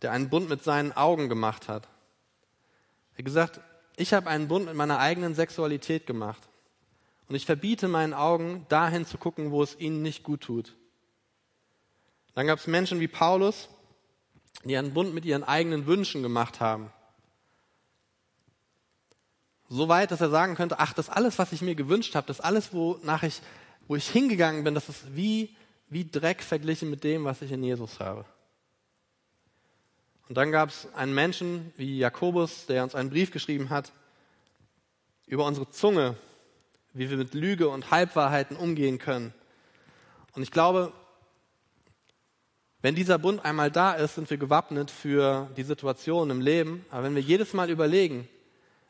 der 0.00 0.12
einen 0.12 0.30
Bund 0.30 0.48
mit 0.48 0.62
seinen 0.62 0.92
Augen 0.92 1.28
gemacht 1.28 1.66
hat. 1.66 1.88
Er 3.14 3.18
hat 3.18 3.24
gesagt, 3.24 3.60
ich 3.96 4.12
habe 4.12 4.30
einen 4.30 4.46
Bund 4.46 4.66
mit 4.66 4.76
meiner 4.76 5.00
eigenen 5.00 5.34
Sexualität 5.34 6.06
gemacht. 6.06 6.42
Und 7.28 7.34
ich 7.34 7.46
verbiete 7.46 7.88
meinen 7.88 8.14
Augen, 8.14 8.64
dahin 8.68 9.06
zu 9.06 9.18
gucken, 9.18 9.50
wo 9.50 9.60
es 9.60 9.76
ihnen 9.80 10.02
nicht 10.02 10.22
gut 10.22 10.42
tut. 10.42 10.76
Dann 12.36 12.46
gab 12.46 12.60
es 12.60 12.68
Menschen 12.68 13.00
wie 13.00 13.08
Paulus, 13.08 13.68
die 14.64 14.76
einen 14.76 14.92
Bund 14.92 15.14
mit 15.14 15.24
ihren 15.24 15.44
eigenen 15.44 15.86
Wünschen 15.86 16.22
gemacht 16.22 16.60
haben. 16.60 16.92
So 19.68 19.88
weit, 19.88 20.10
dass 20.10 20.20
er 20.20 20.30
sagen 20.30 20.56
könnte, 20.56 20.80
ach, 20.80 20.92
das 20.92 21.08
alles, 21.08 21.38
was 21.38 21.52
ich 21.52 21.62
mir 21.62 21.74
gewünscht 21.74 22.14
habe, 22.14 22.26
das 22.26 22.40
alles, 22.40 22.72
wonach 22.72 23.22
ich, 23.22 23.40
wo 23.86 23.96
ich 23.96 24.08
hingegangen 24.08 24.64
bin, 24.64 24.74
das 24.74 24.88
ist 24.88 25.14
wie, 25.14 25.54
wie 25.88 26.10
Dreck 26.10 26.42
verglichen 26.42 26.90
mit 26.90 27.04
dem, 27.04 27.24
was 27.24 27.40
ich 27.40 27.52
in 27.52 27.62
Jesus 27.62 28.00
habe. 28.00 28.24
Und 30.28 30.36
dann 30.36 30.52
gab 30.52 30.68
es 30.68 30.86
einen 30.94 31.14
Menschen 31.14 31.72
wie 31.76 31.98
Jakobus, 31.98 32.66
der 32.66 32.82
uns 32.84 32.94
einen 32.94 33.10
Brief 33.10 33.30
geschrieben 33.30 33.70
hat 33.70 33.92
über 35.26 35.44
unsere 35.44 35.70
Zunge, 35.70 36.16
wie 36.92 37.08
wir 37.08 37.16
mit 37.16 37.34
Lüge 37.34 37.68
und 37.68 37.90
Halbwahrheiten 37.90 38.56
umgehen 38.56 38.98
können. 38.98 39.32
Und 40.34 40.42
ich 40.42 40.50
glaube, 40.50 40.92
wenn 42.82 42.94
dieser 42.94 43.18
Bund 43.18 43.44
einmal 43.44 43.70
da 43.70 43.92
ist, 43.92 44.14
sind 44.14 44.30
wir 44.30 44.38
gewappnet 44.38 44.90
für 44.90 45.50
die 45.56 45.62
Situation 45.64 46.30
im 46.30 46.40
Leben. 46.40 46.84
Aber 46.90 47.04
wenn 47.04 47.14
wir 47.14 47.22
jedes 47.22 47.52
Mal 47.52 47.68
überlegen, 47.70 48.28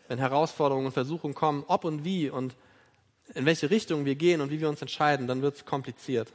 wenn 0.06 0.18
Herausforderungen 0.18 0.86
und 0.86 0.92
Versuchungen 0.92 1.34
kommen, 1.34 1.64
ob 1.66 1.84
und 1.84 2.04
wie 2.04 2.30
und 2.30 2.54
in 3.34 3.46
welche 3.46 3.70
Richtung 3.70 4.04
wir 4.04 4.14
gehen 4.14 4.40
und 4.40 4.50
wie 4.50 4.60
wir 4.60 4.68
uns 4.68 4.80
entscheiden, 4.80 5.26
dann 5.26 5.42
wird 5.42 5.56
es 5.56 5.64
kompliziert. 5.64 6.32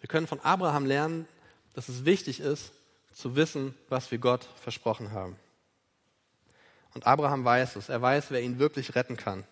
Wir 0.00 0.08
können 0.08 0.26
von 0.26 0.40
Abraham 0.40 0.86
lernen, 0.86 1.26
dass 1.74 1.88
es 1.88 2.04
wichtig 2.04 2.40
ist, 2.40 2.72
zu 3.12 3.36
wissen, 3.36 3.74
was 3.88 4.10
wir 4.10 4.18
Gott 4.18 4.48
versprochen 4.60 5.12
haben. 5.12 5.36
Und 6.94 7.06
Abraham 7.06 7.44
weiß 7.44 7.76
es. 7.76 7.88
Er 7.88 8.02
weiß, 8.02 8.30
wer 8.30 8.42
ihn 8.42 8.58
wirklich 8.58 8.94
retten 8.94 9.16
kann. 9.16 9.44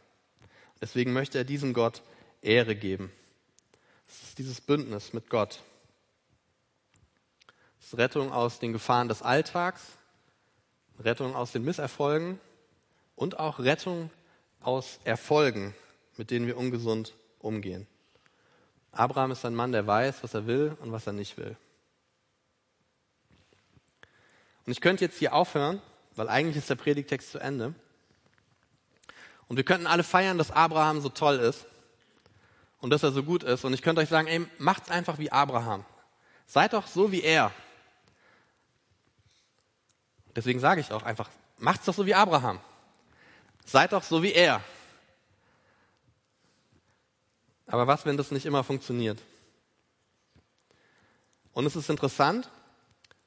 Deswegen 0.80 1.12
möchte 1.12 1.38
er 1.38 1.44
diesem 1.44 1.72
Gott 1.72 2.02
Ehre 2.42 2.74
geben. 2.74 3.12
Es 4.08 4.22
ist 4.22 4.38
dieses 4.38 4.60
Bündnis 4.60 5.12
mit 5.12 5.30
Gott. 5.30 5.60
Ist 7.80 7.96
Rettung 7.96 8.32
aus 8.32 8.58
den 8.58 8.72
Gefahren 8.72 9.08
des 9.08 9.22
Alltags, 9.22 9.82
Rettung 10.98 11.34
aus 11.34 11.52
den 11.52 11.64
Misserfolgen 11.64 12.38
und 13.16 13.38
auch 13.38 13.58
Rettung 13.58 14.10
aus 14.60 15.00
Erfolgen, 15.04 15.74
mit 16.16 16.30
denen 16.30 16.46
wir 16.46 16.56
ungesund 16.56 17.14
umgehen. 17.38 17.86
Abraham 18.92 19.30
ist 19.30 19.44
ein 19.44 19.54
Mann, 19.54 19.72
der 19.72 19.86
weiß, 19.86 20.22
was 20.22 20.34
er 20.34 20.46
will 20.46 20.76
und 20.80 20.92
was 20.92 21.06
er 21.06 21.12
nicht 21.12 21.36
will. 21.36 21.56
Und 24.66 24.72
ich 24.72 24.80
könnte 24.80 25.04
jetzt 25.04 25.18
hier 25.18 25.34
aufhören, 25.34 25.80
weil 26.16 26.28
eigentlich 26.28 26.56
ist 26.56 26.70
der 26.70 26.74
Predigtext 26.74 27.30
zu 27.30 27.38
Ende. 27.38 27.74
Und 29.48 29.56
wir 29.56 29.64
könnten 29.64 29.86
alle 29.86 30.04
feiern, 30.04 30.38
dass 30.38 30.50
Abraham 30.50 31.00
so 31.00 31.08
toll 31.08 31.38
ist 31.38 31.66
und 32.80 32.90
dass 32.90 33.02
er 33.02 33.12
so 33.12 33.22
gut 33.22 33.42
ist. 33.42 33.64
Und 33.64 33.72
ich 33.72 33.82
könnte 33.82 34.00
euch 34.00 34.08
sagen, 34.08 34.28
ey, 34.28 34.46
macht's 34.58 34.90
einfach 34.90 35.18
wie 35.18 35.32
Abraham. 35.32 35.84
Seid 36.46 36.72
doch 36.72 36.86
so 36.86 37.10
wie 37.10 37.22
er. 37.22 37.52
Deswegen 40.36 40.60
sage 40.60 40.80
ich 40.80 40.92
auch 40.92 41.02
einfach, 41.02 41.28
macht's 41.58 41.86
doch 41.86 41.94
so 41.94 42.06
wie 42.06 42.14
Abraham. 42.14 42.60
Seid 43.64 43.92
doch 43.92 44.02
so 44.02 44.22
wie 44.22 44.32
er. 44.32 44.62
Aber 47.66 47.86
was, 47.86 48.04
wenn 48.04 48.16
das 48.16 48.30
nicht 48.30 48.46
immer 48.46 48.64
funktioniert? 48.64 49.20
Und 51.52 51.66
es 51.66 51.76
ist 51.76 51.90
interessant, 51.90 52.48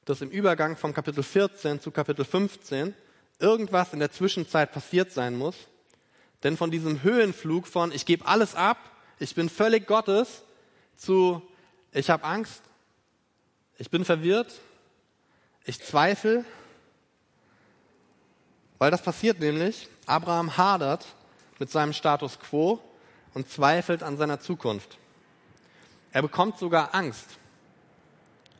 dass 0.04 0.20
im 0.20 0.30
Übergang 0.30 0.76
vom 0.76 0.92
Kapitel 0.92 1.22
14 1.22 1.80
zu 1.80 1.90
Kapitel 1.90 2.24
15 2.24 2.94
irgendwas 3.38 3.92
in 3.92 4.00
der 4.00 4.10
Zwischenzeit 4.10 4.72
passiert 4.72 5.12
sein 5.12 5.36
muss. 5.36 5.56
Denn 6.42 6.56
von 6.56 6.70
diesem 6.70 7.02
Höhenflug 7.02 7.66
von 7.66 7.90
ich 7.90 8.04
gebe 8.04 8.26
alles 8.26 8.54
ab, 8.54 8.78
ich 9.18 9.34
bin 9.34 9.48
völlig 9.48 9.86
Gottes, 9.86 10.42
zu 10.96 11.42
ich 11.92 12.10
habe 12.10 12.24
Angst, 12.24 12.62
ich 13.78 13.90
bin 13.90 14.04
verwirrt, 14.04 14.60
ich 15.64 15.80
zweifle, 15.82 16.44
weil 18.78 18.90
das 18.90 19.02
passiert 19.02 19.40
nämlich, 19.40 19.88
Abraham 20.06 20.56
hadert 20.56 21.06
mit 21.58 21.70
seinem 21.70 21.92
Status 21.92 22.38
quo 22.38 22.80
und 23.32 23.48
zweifelt 23.50 24.02
an 24.02 24.16
seiner 24.16 24.40
Zukunft. 24.40 24.98
Er 26.12 26.22
bekommt 26.22 26.58
sogar 26.58 26.94
Angst. 26.94 27.26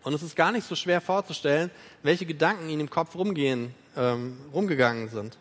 Und 0.03 0.13
es 0.13 0.23
ist 0.23 0.37
gar 0.37 0.53
nicht 0.53 0.67
so 0.67 0.75
schwer 0.75 1.01
vorzustellen, 1.01 1.71
welche 2.03 2.27
Gedanken 2.27 2.69
in 2.69 2.81
im 2.81 2.91
Kopf 2.91 3.15
rumgehen, 3.15 3.75
ähm, 3.97 4.39
rumgegangen 4.53 5.09
sind. 5.09 5.39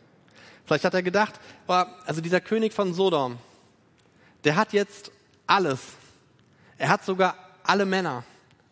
Vielleicht 0.65 0.85
hat 0.85 0.93
er 0.93 1.03
gedacht, 1.03 1.33
oh, 1.67 1.83
also 2.05 2.21
dieser 2.21 2.39
König 2.39 2.71
von 2.71 2.93
Sodom, 2.93 3.37
der 4.43 4.55
hat 4.55 4.71
jetzt 4.71 5.11
alles. 5.47 5.81
Er 6.77 6.89
hat 6.89 7.03
sogar 7.03 7.35
alle 7.63 7.85
Männer 7.85 8.23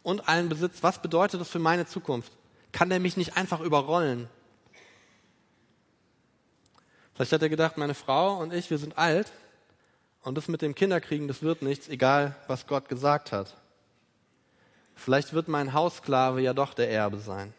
und 0.04 0.28
allen 0.28 0.50
Besitz. 0.50 0.78
Was 0.82 1.02
bedeutet 1.02 1.42
das 1.42 1.50
für 1.50 1.60
meine 1.60 1.86
Zukunft? 1.86 2.32
Kann 2.72 2.90
der 2.90 3.00
mich 3.00 3.18
nicht 3.18 3.36
einfach 3.36 3.60
überrollen? 3.60 4.30
Vielleicht 7.14 7.34
hat 7.34 7.42
er 7.42 7.50
gedacht, 7.50 7.78
meine 7.78 7.94
Frau 7.94 8.38
und 8.38 8.54
ich, 8.54 8.70
wir 8.70 8.78
sind 8.78 8.98
alt 8.98 9.32
und 10.24 10.36
das 10.38 10.48
mit 10.48 10.62
dem 10.62 10.76
Kinderkriegen, 10.76 11.28
das 11.28 11.42
wird 11.42 11.62
nichts, 11.62 11.88
egal 11.90 12.36
was 12.48 12.68
Gott 12.68 12.88
gesagt 12.90 13.32
hat. 13.32 13.56
Vielleicht 14.96 15.34
wird 15.34 15.48
mein 15.48 15.74
Haussklave 15.74 16.42
ja 16.42 16.54
doch 16.54 16.74
der 16.74 16.90
Erbe 16.90 17.18
sein. 17.18 17.54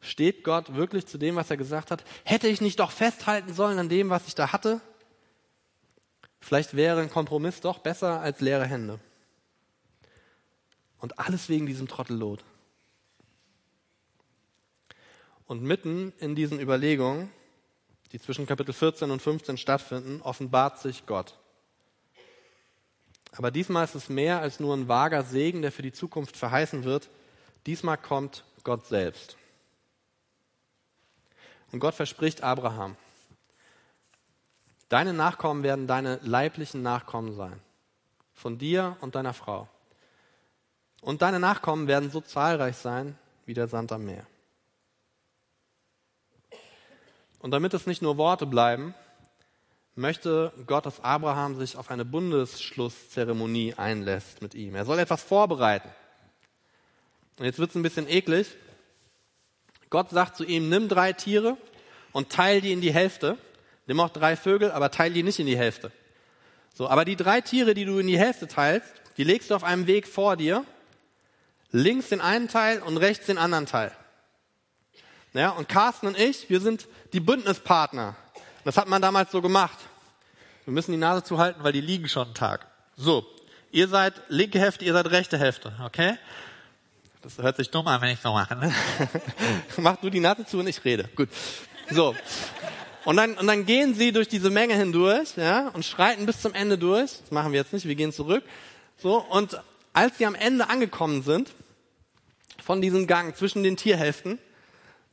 Steht 0.00 0.44
Gott 0.44 0.74
wirklich 0.74 1.06
zu 1.06 1.18
dem, 1.18 1.36
was 1.36 1.50
er 1.50 1.56
gesagt 1.56 1.90
hat? 1.90 2.04
Hätte 2.24 2.48
ich 2.48 2.60
nicht 2.60 2.78
doch 2.78 2.90
festhalten 2.90 3.52
sollen 3.52 3.78
an 3.78 3.88
dem, 3.88 4.10
was 4.10 4.28
ich 4.28 4.34
da 4.34 4.52
hatte? 4.52 4.80
Vielleicht 6.40 6.74
wäre 6.76 7.00
ein 7.00 7.10
Kompromiss 7.10 7.60
doch 7.60 7.78
besser 7.78 8.20
als 8.20 8.40
leere 8.40 8.64
Hände. 8.64 9.00
Und 11.00 11.18
alles 11.18 11.48
wegen 11.48 11.66
diesem 11.66 11.88
Trottellot. 11.88 12.44
Und 15.46 15.62
mitten 15.62 16.12
in 16.18 16.34
diesen 16.34 16.60
Überlegungen, 16.60 17.30
die 18.12 18.20
zwischen 18.20 18.46
Kapitel 18.46 18.72
14 18.72 19.10
und 19.10 19.20
15 19.20 19.58
stattfinden, 19.58 20.22
offenbart 20.22 20.78
sich 20.80 21.06
Gott. 21.06 21.38
Aber 23.36 23.50
diesmal 23.50 23.84
ist 23.84 23.94
es 23.94 24.08
mehr 24.08 24.40
als 24.40 24.60
nur 24.60 24.74
ein 24.74 24.88
vager 24.88 25.22
Segen, 25.22 25.62
der 25.62 25.72
für 25.72 25.82
die 25.82 25.92
Zukunft 25.92 26.36
verheißen 26.36 26.84
wird. 26.84 27.10
Diesmal 27.66 27.98
kommt 27.98 28.44
Gott 28.64 28.86
selbst. 28.86 29.36
Und 31.70 31.80
Gott 31.80 31.94
verspricht 31.94 32.42
Abraham, 32.42 32.96
deine 34.88 35.12
Nachkommen 35.12 35.62
werden 35.62 35.86
deine 35.86 36.18
leiblichen 36.22 36.82
Nachkommen 36.82 37.34
sein, 37.34 37.60
von 38.32 38.56
dir 38.56 38.96
und 39.02 39.14
deiner 39.14 39.34
Frau. 39.34 39.68
Und 41.02 41.20
deine 41.20 41.38
Nachkommen 41.38 41.86
werden 41.86 42.10
so 42.10 42.22
zahlreich 42.22 42.76
sein 42.76 43.18
wie 43.44 43.54
der 43.54 43.68
Sand 43.68 43.92
am 43.92 44.04
Meer. 44.04 44.26
Und 47.40 47.50
damit 47.52 47.74
es 47.74 47.86
nicht 47.86 48.02
nur 48.02 48.16
Worte 48.16 48.46
bleiben, 48.46 48.94
möchte 49.94 50.52
Gott, 50.66 50.86
dass 50.86 51.02
Abraham 51.02 51.56
sich 51.58 51.76
auf 51.76 51.90
eine 51.90 52.04
Bundesschlusszeremonie 52.04 53.74
einlässt 53.74 54.42
mit 54.42 54.54
ihm. 54.54 54.74
Er 54.74 54.84
soll 54.84 54.98
etwas 54.98 55.22
vorbereiten. 55.22 55.88
Und 57.38 57.44
jetzt 57.44 57.58
wird 57.58 57.70
es 57.70 57.76
ein 57.76 57.82
bisschen 57.82 58.08
eklig. 58.08 58.56
Gott 59.90 60.10
sagt 60.10 60.36
zu 60.36 60.44
ihm, 60.44 60.68
nimm 60.68 60.88
drei 60.88 61.12
Tiere 61.12 61.56
und 62.12 62.30
teil 62.30 62.60
die 62.60 62.72
in 62.72 62.80
die 62.80 62.92
Hälfte. 62.92 63.38
Nimm 63.86 64.00
auch 64.00 64.10
drei 64.10 64.36
Vögel, 64.36 64.70
aber 64.70 64.90
teil 64.90 65.12
die 65.12 65.22
nicht 65.22 65.38
in 65.38 65.46
die 65.46 65.56
Hälfte. 65.56 65.92
So, 66.74 66.88
aber 66.88 67.04
die 67.04 67.16
drei 67.16 67.40
Tiere, 67.40 67.74
die 67.74 67.84
du 67.84 67.98
in 67.98 68.06
die 68.06 68.18
Hälfte 68.18 68.46
teilst, 68.46 68.92
die 69.16 69.24
legst 69.24 69.50
du 69.50 69.54
auf 69.54 69.64
einem 69.64 69.86
Weg 69.86 70.06
vor 70.06 70.36
dir. 70.36 70.64
Links 71.70 72.08
den 72.10 72.20
einen 72.20 72.48
Teil 72.48 72.82
und 72.82 72.96
rechts 72.96 73.26
den 73.26 73.38
anderen 73.38 73.66
Teil. 73.66 73.92
Ja, 75.34 75.50
und 75.50 75.68
Carsten 75.68 76.06
und 76.06 76.18
ich, 76.18 76.48
wir 76.48 76.60
sind 76.60 76.86
die 77.12 77.20
Bündnispartner. 77.20 78.16
Das 78.64 78.76
hat 78.76 78.88
man 78.88 79.02
damals 79.02 79.30
so 79.30 79.42
gemacht. 79.42 79.78
Wir 80.64 80.72
müssen 80.72 80.92
die 80.92 80.98
Nase 80.98 81.22
zuhalten, 81.22 81.62
weil 81.62 81.72
die 81.72 81.80
liegen 81.80 82.08
schon 82.08 82.26
einen 82.26 82.34
Tag. 82.34 82.66
So, 82.96 83.26
ihr 83.70 83.88
seid 83.88 84.14
linke 84.28 84.58
Hälfte, 84.58 84.84
ihr 84.84 84.92
seid 84.92 85.06
rechte 85.10 85.38
Hälfte, 85.38 85.72
okay? 85.84 86.18
Das 87.22 87.38
hört 87.38 87.56
sich 87.56 87.70
dumm 87.70 87.86
an, 87.86 88.00
wenn 88.00 88.10
ich 88.10 88.20
so 88.20 88.32
mache. 88.32 88.56
Ne? 88.56 88.72
Mach 89.76 89.96
du 89.96 90.08
die 90.08 90.20
Nase 90.20 90.44
zu 90.46 90.58
und 90.58 90.66
ich 90.66 90.84
rede. 90.84 91.08
Gut. 91.16 91.28
So. 91.90 92.14
Und 93.04 93.16
dann, 93.16 93.34
und 93.34 93.46
dann 93.46 93.66
gehen 93.66 93.94
sie 93.94 94.12
durch 94.12 94.28
diese 94.28 94.50
Menge 94.50 94.74
hindurch, 94.74 95.36
ja, 95.36 95.68
und 95.68 95.84
schreiten 95.84 96.26
bis 96.26 96.40
zum 96.40 96.54
Ende 96.54 96.76
durch. 96.78 97.20
Das 97.20 97.30
machen 97.30 97.52
wir 97.52 97.60
jetzt 97.60 97.72
nicht, 97.72 97.86
wir 97.86 97.94
gehen 97.94 98.12
zurück. 98.12 98.44
So, 98.98 99.18
und 99.18 99.60
als 99.92 100.18
sie 100.18 100.26
am 100.26 100.34
Ende 100.34 100.68
angekommen 100.68 101.22
sind, 101.22 101.52
von 102.62 102.82
diesem 102.82 103.06
Gang 103.06 103.34
zwischen 103.36 103.62
den 103.62 103.76
Tierhälften, 103.76 104.38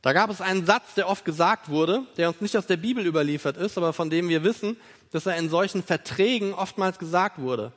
da 0.06 0.12
gab 0.12 0.30
es 0.30 0.40
einen 0.40 0.64
Satz, 0.64 0.94
der 0.94 1.08
oft 1.08 1.24
gesagt 1.24 1.68
wurde, 1.68 2.06
der 2.16 2.28
uns 2.28 2.40
nicht 2.40 2.56
aus 2.56 2.68
der 2.68 2.76
Bibel 2.76 3.04
überliefert 3.04 3.56
ist, 3.56 3.76
aber 3.76 3.92
von 3.92 4.08
dem 4.08 4.28
wir 4.28 4.44
wissen, 4.44 4.76
dass 5.10 5.26
er 5.26 5.36
in 5.36 5.50
solchen 5.50 5.82
Verträgen 5.82 6.54
oftmals 6.54 7.00
gesagt 7.00 7.40
wurde. 7.40 7.72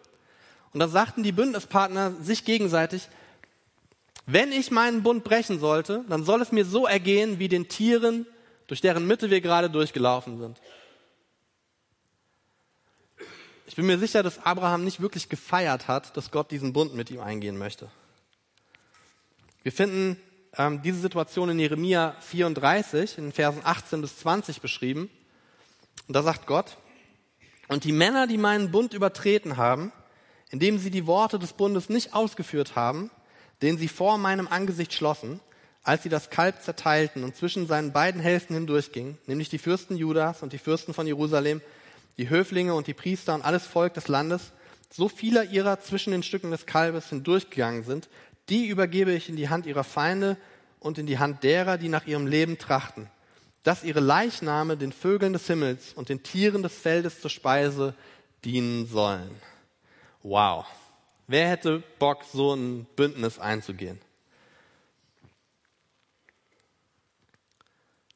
Und 0.72 0.80
da 0.80 0.88
sagten 0.88 1.24
die 1.24 1.32
Bündnispartner 1.32 2.14
sich 2.22 2.46
gegenseitig, 2.46 3.10
wenn 4.28 4.52
ich 4.52 4.70
meinen 4.70 5.02
Bund 5.02 5.24
brechen 5.24 5.60
sollte, 5.60 6.06
dann 6.08 6.24
soll 6.24 6.44
es 6.44 6.52
mir 6.52 6.66
so 6.66 6.86
ergehen 6.86 7.40
wie 7.40 7.48
den 7.48 7.68
Tieren, 7.68 8.28
durch 8.68 8.80
deren 8.80 9.08
Mitte 9.08 9.32
wir 9.32 9.42
gerade 9.42 9.72
durchgelaufen 9.72 10.38
sind. 10.38 10.62
Ich 13.66 13.76
bin 13.76 13.88
mir 13.88 13.98
sicher, 13.98 14.22
dass 14.22 14.46
Abraham 14.46 14.84
nicht 14.84 15.02
wirklich 15.02 15.30
gefeiert 15.30 15.88
hat, 15.88 16.16
dass 16.16 16.30
Gott 16.30 16.52
diesen 16.52 16.74
Bund 16.74 16.94
mit 16.94 17.10
ihm 17.10 17.22
eingehen 17.22 17.58
möchte. 17.58 17.90
Wir 19.64 19.72
finden 19.72 20.16
ähm, 20.58 20.82
diese 20.82 21.00
Situation 21.00 21.50
in 21.50 21.60
Jeremia 21.60 22.16
34, 22.22 23.18
in 23.18 23.32
Versen 23.32 23.62
18 23.64 24.02
bis 24.02 24.18
20 24.20 24.62
beschrieben. 24.62 25.10
Und 26.08 26.16
da 26.16 26.24
sagt 26.24 26.48
Gott, 26.48 26.78
und 27.68 27.84
die 27.84 27.92
Männer, 27.92 28.26
die 28.26 28.38
meinen 28.38 28.72
Bund 28.72 28.94
übertreten 28.94 29.58
haben, 29.58 29.92
indem 30.50 30.80
sie 30.80 30.90
die 30.90 31.06
Worte 31.06 31.38
des 31.38 31.54
Bundes 31.54 31.90
nicht 31.90 32.14
ausgeführt 32.14 32.76
haben, 32.76 33.12
den 33.62 33.78
sie 33.78 33.88
vor 33.88 34.18
meinem 34.18 34.48
Angesicht 34.48 34.94
schlossen, 34.94 35.40
als 35.84 36.04
sie 36.04 36.10
das 36.10 36.30
Kalb 36.30 36.62
zerteilten 36.62 37.24
und 37.24 37.36
zwischen 37.36 37.68
seinen 37.68 37.94
beiden 37.94 38.22
Hälften 38.22 38.56
hindurchgingen, 38.56 39.18
nämlich 39.28 39.50
die 39.50 39.58
Fürsten 39.58 39.96
Judas 39.96 40.42
und 40.44 40.54
die 40.54 40.58
Fürsten 40.58 40.94
von 40.94 41.08
Jerusalem, 41.08 41.62
die 42.18 42.30
Höflinge 42.30 42.74
und 42.74 42.88
die 42.88 42.94
Priester 42.94 43.34
und 43.34 43.44
alles 43.44 43.66
Volk 43.66 43.94
des 43.94 44.08
Landes, 44.08 44.52
so 44.92 45.08
vieler 45.08 45.44
ihrer 45.46 45.80
zwischen 45.80 46.12
den 46.12 46.24
Stücken 46.24 46.52
des 46.52 46.66
Kalbes 46.66 47.10
hindurchgegangen 47.10 47.84
sind, 47.84 48.10
die 48.50 48.68
übergebe 48.68 49.12
ich 49.12 49.30
in 49.30 49.36
die 49.36 49.50
Hand 49.50 49.66
ihrer 49.66 49.84
Feinde 49.84 50.38
und 50.80 50.98
in 50.98 51.06
die 51.06 51.20
Hand 51.20 51.44
derer, 51.44 51.78
die 51.78 51.90
nach 51.90 52.08
ihrem 52.08 52.26
Leben 52.26 52.58
trachten, 52.58 53.08
dass 53.64 53.84
ihre 53.84 54.00
Leichname 54.00 54.78
den 54.78 54.92
Vögeln 54.92 55.34
des 55.34 55.46
Himmels 55.48 55.94
und 55.94 56.10
den 56.10 56.24
Tieren 56.24 56.64
des 56.64 56.74
Feldes 56.74 57.22
zur 57.22 57.30
Speise 57.30 57.94
dienen 58.44 58.88
sollen. 58.88 59.30
Wow. 60.24 60.66
Wer 61.28 61.50
hätte 61.50 61.84
Bock, 62.00 62.24
so 62.24 62.56
ein 62.56 62.86
Bündnis 62.96 63.38
einzugehen? 63.38 64.00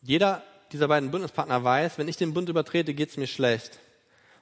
Jeder 0.02 0.44
dieser 0.72 0.88
beiden 0.88 1.12
Bündnispartner 1.12 1.64
weiß, 1.64 1.98
wenn 1.98 2.08
ich 2.08 2.18
den 2.18 2.34
Bund 2.34 2.50
übertrete, 2.50 2.94
geht 2.94 3.10
es 3.10 3.18
mir 3.18 3.28
schlecht. 3.28 3.80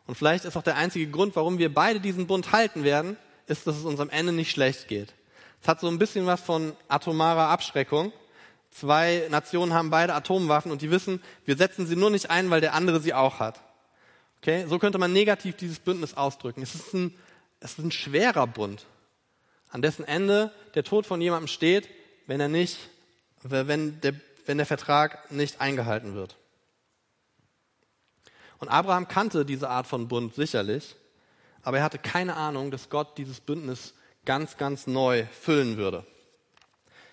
Und 0.08 0.16
vielleicht 0.16 0.46
ist 0.46 0.58
auch 0.58 0.64
der 0.64 0.78
einzige 0.78 1.10
Grund, 1.10 1.36
warum 1.36 1.58
wir 1.58 1.74
beide 1.74 2.00
diesen 2.00 2.28
Bund 2.28 2.52
halten 2.52 2.84
werden, 2.84 3.18
ist, 3.48 3.68
dass 3.68 3.78
es 3.78 3.86
uns 3.86 4.00
am 4.00 4.10
Ende 4.10 4.32
nicht 4.32 4.52
schlecht 4.52 4.88
geht. 4.88 5.14
Es 5.62 5.68
hat 5.68 5.80
so 5.80 5.88
ein 5.88 6.00
bisschen 6.00 6.26
was 6.26 6.42
von 6.42 6.74
atomarer 6.88 7.50
Abschreckung. 7.50 8.12
Zwei 8.72 9.28
Nationen 9.30 9.74
haben 9.74 9.90
beide 9.90 10.14
Atomwaffen 10.14 10.72
und 10.72 10.82
die 10.82 10.92
wissen, 10.92 11.22
wir 11.46 11.58
setzen 11.58 11.86
sie 11.86 11.96
nur 11.96 12.10
nicht 12.10 12.30
ein, 12.30 12.50
weil 12.50 12.62
der 12.62 12.74
andere 12.74 13.00
sie 13.00 13.14
auch 13.14 13.40
hat. 13.40 13.60
Okay? 14.42 14.66
So 14.68 14.80
könnte 14.80 14.98
man 14.98 15.14
negativ 15.14 15.56
dieses 15.56 15.80
Bündnis 15.80 16.16
ausdrücken. 16.16 16.64
Es 16.64 16.74
ist 16.74 16.94
ein, 16.94 17.14
es 17.60 17.74
ist 17.74 17.80
ein 17.80 17.92
schwerer 17.92 18.48
Bund, 18.48 18.86
an 19.70 19.82
dessen 19.82 20.06
Ende 20.06 20.52
der 20.74 20.84
Tod 20.84 21.06
von 21.06 21.22
jemandem 21.22 21.48
steht, 21.48 21.90
wenn 22.28 22.40
er 22.40 22.48
nicht, 22.48 22.78
wenn 23.44 24.02
der, 24.02 24.14
wenn 24.46 24.58
der 24.58 24.66
Vertrag 24.66 25.32
nicht 25.32 25.62
eingehalten 25.62 26.16
wird. 26.16 26.38
Und 28.62 28.70
Abraham 28.70 29.08
kannte 29.08 29.44
diese 29.44 29.70
Art 29.70 29.88
von 29.88 30.08
Bund 30.08 30.36
sicherlich, 30.36 30.96
aber 31.64 31.80
er 31.80 31.84
hatte 31.84 31.98
keine 31.98 32.38
Ahnung, 32.38 32.70
dass 32.70 32.90
Gott 32.90 33.18
dieses 33.18 33.40
Bündnis 33.40 33.96
ganz, 34.24 34.56
ganz 34.56 34.86
neu 34.86 35.26
füllen 35.26 35.78
würde. 35.78 36.06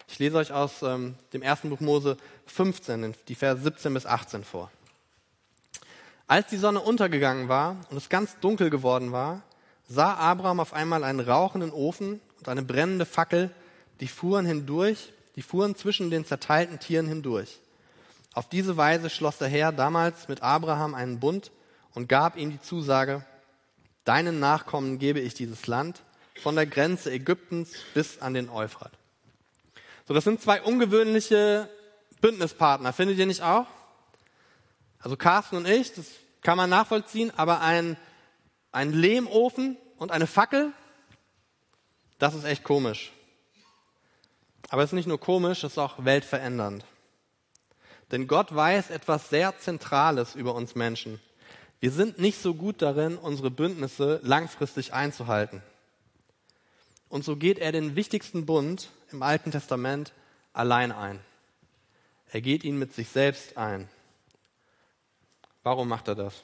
Ich 0.09 0.19
lese 0.19 0.37
euch 0.37 0.53
aus 0.53 0.83
ähm, 0.83 1.17
dem 1.33 1.41
ersten 1.43 1.71
Buch 1.71 1.81
Mose 1.81 2.19
15, 2.47 3.15
die 3.29 3.35
Verse 3.35 3.63
17 3.63 3.95
bis 3.95 4.05
18 4.05 4.45
vor. 4.45 4.71
Als 6.27 6.49
die 6.49 6.59
Sonne 6.59 6.81
untergegangen 6.81 7.49
war 7.49 7.77
und 7.89 7.97
es 7.97 8.11
ganz 8.11 8.39
dunkel 8.41 8.69
geworden 8.69 9.13
war, 9.13 9.43
sah 9.89 10.15
Abraham 10.15 10.61
auf 10.61 10.75
einmal 10.75 11.03
einen 11.03 11.21
rauchenden 11.21 11.73
Ofen 11.73 12.21
und 12.39 12.49
eine 12.49 12.63
brennende 12.63 13.07
Fackel, 13.07 13.51
die 14.01 14.09
fuhren 14.09 14.45
hindurch, 14.45 15.15
die 15.35 15.43
fuhren 15.43 15.75
zwischen 15.75 16.11
den 16.11 16.27
zerteilten 16.27 16.79
Tieren 16.79 17.07
hindurch. 17.07 17.59
Auf 18.38 18.48
diese 18.48 18.77
Weise 18.77 19.11
schloss 19.11 19.38
der 19.38 19.48
Herr 19.48 19.72
damals 19.72 20.29
mit 20.29 20.44
Abraham 20.44 20.94
einen 20.94 21.18
Bund 21.18 21.51
und 21.92 22.09
gab 22.09 22.37
ihm 22.37 22.53
die 22.53 22.61
Zusage, 22.61 23.24
deinen 24.05 24.38
Nachkommen 24.38 25.01
gebe 25.01 25.18
ich 25.18 25.35
dieses 25.35 25.66
Land 25.66 26.03
von 26.40 26.55
der 26.55 26.64
Grenze 26.64 27.11
Ägyptens 27.11 27.72
bis 27.94 28.22
an 28.22 28.35
den 28.35 28.48
Euphrat. 28.48 28.92
So, 30.07 30.14
das 30.14 30.22
sind 30.22 30.40
zwei 30.40 30.62
ungewöhnliche 30.62 31.68
Bündnispartner, 32.20 32.92
findet 32.92 33.18
ihr 33.18 33.27
nicht 33.27 33.42
auch? 33.42 33.66
Also 35.01 35.16
Carsten 35.16 35.57
und 35.57 35.66
ich, 35.66 35.92
das 35.94 36.07
kann 36.40 36.57
man 36.57 36.70
nachvollziehen, 36.70 37.33
aber 37.37 37.61
ein, 37.61 37.96
ein 38.70 38.92
Lehmofen 38.92 39.77
und 39.96 40.12
eine 40.12 40.29
Fackel, 40.29 40.70
das 42.20 42.37
ist 42.37 42.44
echt 42.44 42.62
komisch. 42.62 43.11
Aber 44.68 44.85
es 44.85 44.90
ist 44.90 44.94
nicht 44.94 45.09
nur 45.09 45.18
komisch, 45.18 45.64
es 45.64 45.72
ist 45.72 45.79
auch 45.79 46.05
weltverändernd. 46.05 46.85
Denn 48.11 48.27
Gott 48.27 48.55
weiß 48.55 48.90
etwas 48.90 49.29
sehr 49.29 49.59
Zentrales 49.59 50.35
über 50.35 50.55
uns 50.55 50.75
Menschen. 50.75 51.21
Wir 51.81 51.90
sind 51.90 52.18
nicht 52.18 52.40
so 52.40 52.55
gut 52.55 52.83
darin, 52.83 53.16
unsere 53.16 53.51
Bündnisse 53.51 54.21
langfristig 54.23 54.92
einzuhalten. 54.92 55.62
Und 57.09 57.25
so 57.25 57.37
geht 57.37 57.59
er 57.59 57.73
den 57.73 57.97
wichtigsten 57.97 58.47
Bund 58.47 58.90
im 59.12 59.23
Alten 59.23 59.51
Testament 59.51 60.12
allein 60.53 60.92
ein. 60.92 61.21
Er 62.31 62.40
geht 62.40 62.64
ihn 62.64 62.79
mit 62.79 62.94
sich 62.94 63.09
selbst 63.09 63.57
ein. 63.57 63.88
Warum 65.62 65.88
macht 65.88 66.09
er 66.09 66.14
das? 66.14 66.42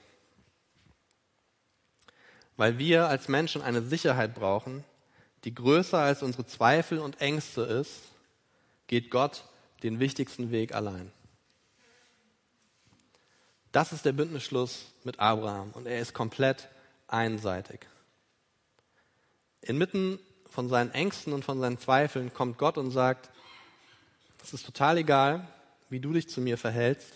Weil 2.56 2.78
wir 2.78 3.08
als 3.08 3.28
Menschen 3.28 3.62
eine 3.62 3.82
Sicherheit 3.82 4.34
brauchen, 4.34 4.84
die 5.44 5.54
größer 5.54 5.98
als 5.98 6.22
unsere 6.22 6.46
Zweifel 6.46 6.98
und 6.98 7.20
Ängste 7.20 7.62
ist, 7.62 8.00
geht 8.86 9.10
Gott 9.10 9.44
den 9.82 9.98
wichtigsten 9.98 10.50
Weg 10.50 10.74
allein. 10.74 11.10
Das 13.74 13.92
ist 13.92 14.04
der 14.04 14.12
Bündnisschluss 14.12 14.86
mit 15.02 15.18
Abraham 15.18 15.72
und 15.72 15.86
er 15.86 15.98
ist 15.98 16.14
komplett 16.14 16.68
einseitig. 17.08 17.80
Inmitten 19.62 20.20
von 20.46 20.68
seinen 20.68 20.92
Ängsten 20.92 21.32
und 21.32 21.44
von 21.44 21.58
seinen 21.58 21.76
Zweifeln 21.78 22.32
kommt 22.32 22.56
Gott 22.56 22.78
und 22.78 22.92
sagt, 22.92 23.30
es 24.44 24.54
ist 24.54 24.64
total 24.64 24.98
egal, 24.98 25.48
wie 25.90 25.98
du 25.98 26.12
dich 26.12 26.28
zu 26.28 26.40
mir 26.40 26.56
verhältst, 26.56 27.14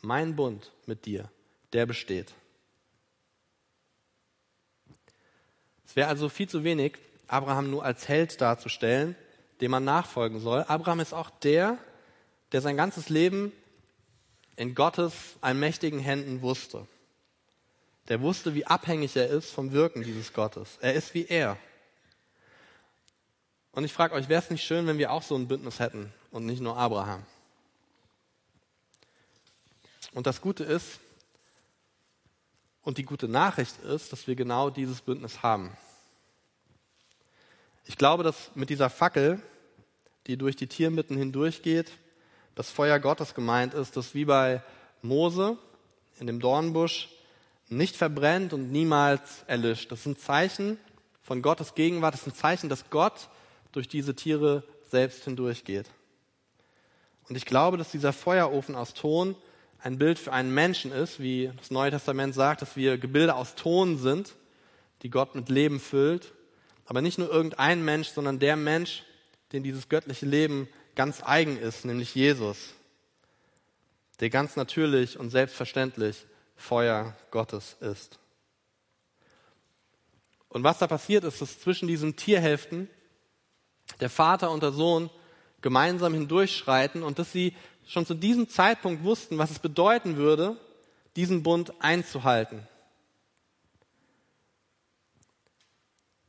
mein 0.00 0.36
Bund 0.36 0.70
mit 0.86 1.06
dir, 1.06 1.28
der 1.72 1.86
besteht. 1.86 2.32
Es 5.84 5.96
wäre 5.96 6.06
also 6.06 6.28
viel 6.28 6.48
zu 6.48 6.62
wenig, 6.62 6.98
Abraham 7.26 7.68
nur 7.68 7.84
als 7.84 8.06
Held 8.06 8.40
darzustellen, 8.40 9.16
dem 9.60 9.72
man 9.72 9.82
nachfolgen 9.82 10.38
soll. 10.38 10.62
Abraham 10.68 11.00
ist 11.00 11.14
auch 11.14 11.30
der, 11.30 11.78
der 12.52 12.60
sein 12.60 12.76
ganzes 12.76 13.08
Leben 13.08 13.50
in 14.56 14.74
Gottes 14.74 15.14
allmächtigen 15.40 16.00
Händen 16.00 16.42
wusste. 16.42 16.86
Der 18.08 18.20
wusste, 18.20 18.54
wie 18.54 18.66
abhängig 18.66 19.16
er 19.16 19.28
ist 19.28 19.50
vom 19.50 19.72
Wirken 19.72 20.02
dieses 20.02 20.32
Gottes. 20.32 20.78
Er 20.80 20.94
ist 20.94 21.14
wie 21.14 21.26
er. 21.26 21.58
Und 23.72 23.84
ich 23.84 23.92
frage 23.92 24.14
euch, 24.14 24.28
wäre 24.28 24.42
es 24.42 24.50
nicht 24.50 24.64
schön, 24.64 24.86
wenn 24.86 24.98
wir 24.98 25.12
auch 25.12 25.22
so 25.22 25.36
ein 25.36 25.48
Bündnis 25.48 25.80
hätten 25.80 26.12
und 26.30 26.46
nicht 26.46 26.62
nur 26.62 26.76
Abraham? 26.76 27.24
Und 30.14 30.26
das 30.26 30.40
Gute 30.40 30.64
ist, 30.64 31.00
und 32.82 32.98
die 32.98 33.04
gute 33.04 33.26
Nachricht 33.26 33.78
ist, 33.82 34.12
dass 34.12 34.28
wir 34.28 34.36
genau 34.36 34.70
dieses 34.70 35.00
Bündnis 35.00 35.42
haben. 35.42 35.76
Ich 37.84 37.98
glaube, 37.98 38.22
dass 38.22 38.52
mit 38.54 38.70
dieser 38.70 38.88
Fackel, 38.88 39.42
die 40.28 40.38
durch 40.38 40.54
die 40.54 40.68
Tiermitten 40.68 41.16
hindurchgeht, 41.16 41.90
das 42.56 42.70
Feuer 42.70 42.98
Gottes 42.98 43.34
gemeint 43.34 43.74
ist, 43.74 43.96
das 43.96 44.14
wie 44.14 44.24
bei 44.24 44.62
Mose 45.02 45.56
in 46.18 46.26
dem 46.26 46.40
Dornbusch 46.40 47.08
nicht 47.68 47.94
verbrennt 47.94 48.52
und 48.52 48.72
niemals 48.72 49.44
erlischt. 49.46 49.92
Das 49.92 50.02
sind 50.02 50.18
Zeichen 50.18 50.78
von 51.22 51.42
Gottes 51.42 51.74
Gegenwart, 51.74 52.14
das 52.14 52.24
sind 52.24 52.34
Zeichen, 52.34 52.68
dass 52.68 52.90
Gott 52.90 53.28
durch 53.72 53.88
diese 53.88 54.16
Tiere 54.16 54.64
selbst 54.88 55.24
hindurchgeht. 55.24 55.86
Und 57.28 57.36
ich 57.36 57.44
glaube, 57.44 57.76
dass 57.76 57.90
dieser 57.90 58.12
Feuerofen 58.12 58.74
aus 58.74 58.94
Ton 58.94 59.36
ein 59.78 59.98
Bild 59.98 60.18
für 60.18 60.32
einen 60.32 60.54
Menschen 60.54 60.92
ist, 60.92 61.20
wie 61.20 61.50
das 61.56 61.70
Neue 61.70 61.90
Testament 61.90 62.34
sagt, 62.34 62.62
dass 62.62 62.76
wir 62.76 62.96
Gebilde 62.96 63.34
aus 63.34 63.54
Ton 63.54 63.98
sind, 63.98 64.34
die 65.02 65.10
Gott 65.10 65.34
mit 65.34 65.50
Leben 65.50 65.78
füllt. 65.78 66.32
Aber 66.86 67.02
nicht 67.02 67.18
nur 67.18 67.30
irgendein 67.30 67.84
Mensch, 67.84 68.08
sondern 68.08 68.38
der 68.38 68.56
Mensch, 68.56 69.02
den 69.52 69.62
dieses 69.62 69.88
göttliche 69.88 70.24
Leben 70.24 70.68
ganz 70.96 71.22
eigen 71.22 71.56
ist, 71.58 71.84
nämlich 71.84 72.14
Jesus, 72.14 72.74
der 74.18 74.30
ganz 74.30 74.56
natürlich 74.56 75.18
und 75.18 75.30
selbstverständlich 75.30 76.26
Feuer 76.56 77.14
Gottes 77.30 77.76
ist. 77.80 78.18
Und 80.48 80.64
was 80.64 80.78
da 80.78 80.86
passiert 80.86 81.24
ist, 81.24 81.40
dass 81.40 81.60
zwischen 81.60 81.86
diesen 81.86 82.16
Tierhälften 82.16 82.88
der 84.00 84.10
Vater 84.10 84.50
und 84.50 84.62
der 84.62 84.72
Sohn 84.72 85.10
gemeinsam 85.60 86.14
hindurchschreiten 86.14 87.02
und 87.02 87.18
dass 87.18 87.30
sie 87.30 87.54
schon 87.86 88.06
zu 88.06 88.14
diesem 88.14 88.48
Zeitpunkt 88.48 89.04
wussten, 89.04 89.38
was 89.38 89.50
es 89.50 89.58
bedeuten 89.58 90.16
würde, 90.16 90.56
diesen 91.14 91.42
Bund 91.42 91.72
einzuhalten. 91.80 92.66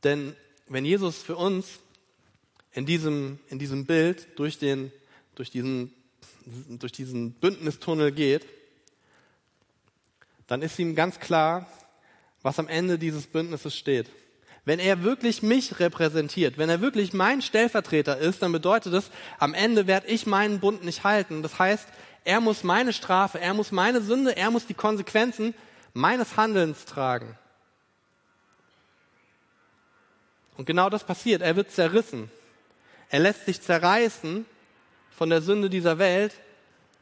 Denn 0.04 0.36
wenn 0.66 0.84
Jesus 0.84 1.22
für 1.22 1.36
uns 1.36 1.80
in 2.72 2.86
diesem, 2.86 3.38
in 3.48 3.58
diesem 3.58 3.86
Bild 3.86 4.26
durch, 4.36 4.58
den, 4.58 4.92
durch, 5.34 5.50
diesen, 5.50 5.92
durch 6.68 6.92
diesen 6.92 7.32
Bündnistunnel 7.32 8.12
geht, 8.12 8.46
dann 10.46 10.62
ist 10.62 10.78
ihm 10.78 10.94
ganz 10.94 11.20
klar, 11.20 11.66
was 12.42 12.58
am 12.58 12.68
Ende 12.68 12.98
dieses 12.98 13.26
Bündnisses 13.26 13.76
steht. 13.76 14.10
Wenn 14.64 14.78
er 14.78 15.02
wirklich 15.02 15.42
mich 15.42 15.80
repräsentiert, 15.80 16.58
wenn 16.58 16.68
er 16.68 16.80
wirklich 16.80 17.12
mein 17.12 17.40
Stellvertreter 17.40 18.18
ist, 18.18 18.42
dann 18.42 18.52
bedeutet 18.52 18.92
das, 18.92 19.10
am 19.38 19.54
Ende 19.54 19.86
werde 19.86 20.08
ich 20.08 20.26
meinen 20.26 20.60
Bund 20.60 20.84
nicht 20.84 21.04
halten. 21.04 21.42
Das 21.42 21.58
heißt, 21.58 21.88
er 22.24 22.40
muss 22.40 22.64
meine 22.64 22.92
Strafe, 22.92 23.40
er 23.40 23.54
muss 23.54 23.72
meine 23.72 24.02
Sünde, 24.02 24.36
er 24.36 24.50
muss 24.50 24.66
die 24.66 24.74
Konsequenzen 24.74 25.54
meines 25.94 26.36
Handelns 26.36 26.84
tragen. 26.84 27.38
Und 30.58 30.66
genau 30.66 30.90
das 30.90 31.04
passiert. 31.04 31.40
Er 31.40 31.56
wird 31.56 31.70
zerrissen. 31.70 32.30
Er 33.10 33.20
lässt 33.20 33.46
sich 33.46 33.60
zerreißen 33.60 34.44
von 35.10 35.30
der 35.30 35.42
Sünde 35.42 35.70
dieser 35.70 35.98
Welt, 35.98 36.34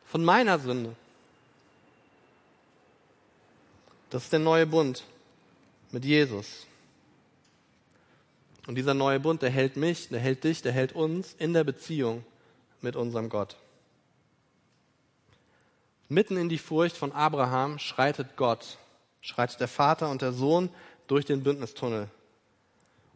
von 0.07 0.25
meiner 0.25 0.59
Sünde. 0.59 0.95
Das 4.11 4.25
ist 4.25 4.33
der 4.33 4.39
neue 4.39 4.67
Bund 4.67 5.05
mit 5.91 6.05
Jesus. 6.05 6.67
Und 8.67 8.77
dieser 8.77 8.95
neue 8.95 9.21
Bund, 9.21 9.43
der 9.43 9.51
hält 9.51 9.77
mich, 9.77 10.09
der 10.09 10.21
hält 10.21 10.45
dich, 10.45 10.63
der 10.63 10.73
hält 10.73 10.93
uns 10.93 11.35
in 11.39 11.53
der 11.53 11.65
Beziehung 11.65 12.25
mit 12.81 12.97
unserem 12.97 13.29
Gott. 13.29 13.57
Mitten 16.09 16.37
in 16.37 16.49
die 16.49 16.59
Furcht 16.59 16.97
von 16.97 17.13
Abraham 17.13 17.79
schreitet 17.79 18.37
Gott, 18.37 18.79
schreitet 19.21 19.61
der 19.61 19.69
Vater 19.69 20.09
und 20.09 20.23
der 20.23 20.33
Sohn 20.33 20.71
durch 21.09 21.25
den 21.25 21.43
Bündnistunnel. 21.43 22.09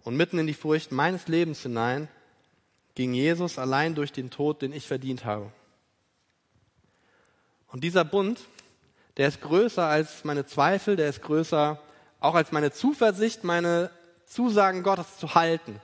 Und 0.03 0.17
mitten 0.17 0.39
in 0.39 0.47
die 0.47 0.55
Furcht 0.55 0.91
meines 0.91 1.29
Lebens 1.29 1.63
hinein 1.63 2.09
ging 3.01 3.15
Jesus 3.15 3.59
allein 3.59 3.95
durch 3.95 4.13
den 4.13 4.29
Tod, 4.29 4.61
den 4.61 4.75
ich 4.75 4.87
verdient 4.87 5.25
habe. 5.25 5.51
Und 7.69 7.83
dieser 7.83 8.05
Bund, 8.05 8.43
der 9.17 9.27
ist 9.27 9.41
größer 9.41 9.87
als 9.87 10.23
meine 10.23 10.45
Zweifel, 10.45 10.97
der 10.97 11.09
ist 11.09 11.23
größer 11.23 11.81
auch 12.21 12.35
als 12.35 12.53
meine 12.53 12.73
Zuversicht, 12.73 13.43
meine 13.43 13.91
Zusagen 14.27 14.83
Gottes 14.83 15.17
zu 15.17 15.35
halten. 15.35 15.81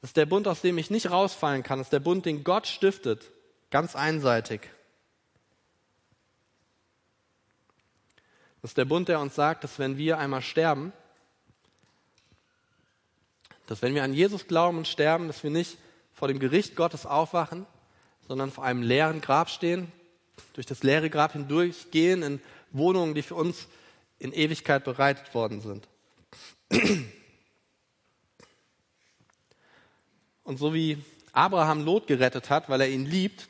Das 0.00 0.08
ist 0.10 0.16
der 0.16 0.24
Bund, 0.24 0.48
aus 0.48 0.62
dem 0.62 0.78
ich 0.78 0.88
nicht 0.88 1.10
rausfallen 1.10 1.62
kann. 1.62 1.78
Das 1.78 1.88
ist 1.88 1.92
der 1.92 2.00
Bund, 2.00 2.24
den 2.24 2.42
Gott 2.42 2.66
stiftet, 2.66 3.30
ganz 3.70 3.94
einseitig. 3.94 4.62
Das 8.62 8.70
ist 8.70 8.78
der 8.78 8.86
Bund, 8.86 9.10
der 9.10 9.20
uns 9.20 9.34
sagt, 9.34 9.62
dass 9.62 9.78
wenn 9.78 9.98
wir 9.98 10.16
einmal 10.16 10.40
sterben, 10.40 10.94
dass 13.66 13.82
wenn 13.82 13.94
wir 13.94 14.04
an 14.04 14.14
Jesus 14.14 14.46
glauben 14.46 14.78
und 14.78 14.88
sterben, 14.88 15.26
dass 15.26 15.42
wir 15.42 15.50
nicht 15.50 15.76
vor 16.18 16.26
dem 16.26 16.40
Gericht 16.40 16.74
Gottes 16.74 17.06
aufwachen, 17.06 17.64
sondern 18.26 18.50
vor 18.50 18.64
einem 18.64 18.82
leeren 18.82 19.20
Grab 19.20 19.48
stehen, 19.50 19.92
durch 20.54 20.66
das 20.66 20.82
leere 20.82 21.10
Grab 21.10 21.32
hindurchgehen 21.32 22.24
in 22.24 22.40
Wohnungen, 22.72 23.14
die 23.14 23.22
für 23.22 23.36
uns 23.36 23.68
in 24.18 24.32
Ewigkeit 24.32 24.82
bereitet 24.82 25.32
worden 25.32 25.60
sind. 25.60 25.86
Und 30.42 30.58
so 30.58 30.74
wie 30.74 30.98
Abraham 31.32 31.84
Lot 31.84 32.08
gerettet 32.08 32.50
hat, 32.50 32.68
weil 32.68 32.80
er 32.80 32.88
ihn 32.88 33.06
liebt, 33.06 33.46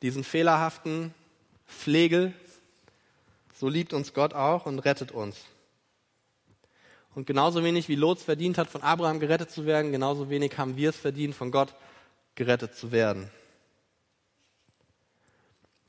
diesen 0.00 0.24
fehlerhaften 0.24 1.12
Pflegel, 1.68 2.32
so 3.60 3.68
liebt 3.68 3.92
uns 3.92 4.14
Gott 4.14 4.32
auch 4.32 4.64
und 4.64 4.78
rettet 4.78 5.12
uns. 5.12 5.36
Und 7.14 7.26
genauso 7.26 7.62
wenig 7.62 7.88
wie 7.88 7.94
Lot 7.94 8.18
verdient 8.18 8.58
hat, 8.58 8.68
von 8.68 8.82
Abraham 8.82 9.20
gerettet 9.20 9.50
zu 9.50 9.66
werden, 9.66 9.92
genauso 9.92 10.30
wenig 10.30 10.58
haben 10.58 10.76
wir 10.76 10.90
es 10.90 10.96
verdient, 10.96 11.34
von 11.34 11.50
Gott 11.50 11.74
gerettet 12.34 12.74
zu 12.74 12.90
werden. 12.90 13.30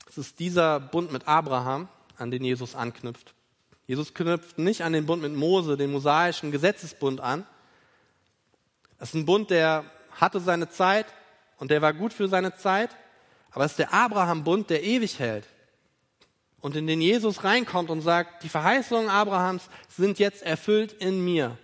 Es 0.08 0.18
ist 0.18 0.38
dieser 0.38 0.78
Bund 0.78 1.12
mit 1.12 1.26
Abraham, 1.26 1.88
an 2.16 2.30
den 2.30 2.44
Jesus 2.44 2.76
anknüpft. 2.76 3.34
Jesus 3.86 4.14
knüpft 4.14 4.58
nicht 4.58 4.82
an 4.82 4.92
den 4.92 5.06
Bund 5.06 5.20
mit 5.20 5.34
Mose, 5.34 5.76
den 5.76 5.92
mosaischen 5.92 6.52
Gesetzesbund 6.52 7.20
an. 7.20 7.44
Es 8.98 9.08
ist 9.10 9.14
ein 9.14 9.26
Bund, 9.26 9.50
der 9.50 9.84
hatte 10.12 10.40
seine 10.40 10.70
Zeit 10.70 11.06
und 11.58 11.70
der 11.70 11.82
war 11.82 11.92
gut 11.92 12.12
für 12.12 12.28
seine 12.28 12.54
Zeit, 12.56 12.96
aber 13.50 13.64
es 13.64 13.72
ist 13.72 13.78
der 13.78 13.92
Abraham-Bund, 13.92 14.70
der 14.70 14.82
ewig 14.84 15.18
hält 15.18 15.46
und 16.66 16.74
in 16.74 16.88
den 16.88 17.00
Jesus 17.00 17.44
reinkommt 17.44 17.90
und 17.90 18.00
sagt, 18.00 18.42
die 18.42 18.48
Verheißungen 18.48 19.08
Abrahams 19.08 19.68
sind 19.88 20.18
jetzt 20.18 20.42
erfüllt 20.42 20.94
in 20.94 21.24
mir. 21.24 21.56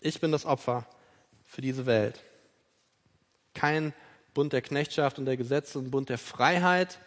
Ich 0.00 0.20
bin 0.20 0.32
das 0.32 0.44
Opfer 0.44 0.84
für 1.44 1.60
diese 1.60 1.86
Welt. 1.86 2.20
Kein 3.54 3.94
Bund 4.34 4.52
der 4.52 4.62
Knechtschaft 4.62 5.20
und 5.20 5.26
der 5.26 5.36
Gesetze, 5.36 5.78
ein 5.78 5.92
Bund 5.92 6.08
der 6.08 6.18
Freiheit, 6.18 6.98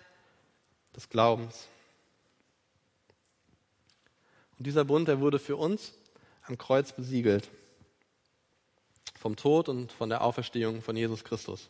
des 0.95 1.09
Glaubens. 1.09 1.67
Und 4.57 4.65
dieser 4.65 4.85
Bund, 4.85 5.09
der 5.09 5.19
wurde 5.19 5.39
für 5.39 5.57
uns 5.57 5.91
am 6.43 6.57
Kreuz 6.57 6.93
besiegelt. 6.93 7.49
Vom 9.19 9.35
Tod 9.35 9.67
und 9.67 9.91
von 9.91 10.07
der 10.07 10.21
Auferstehung 10.21 10.81
von 10.81 10.95
Jesus 10.95 11.25
Christus. 11.25 11.69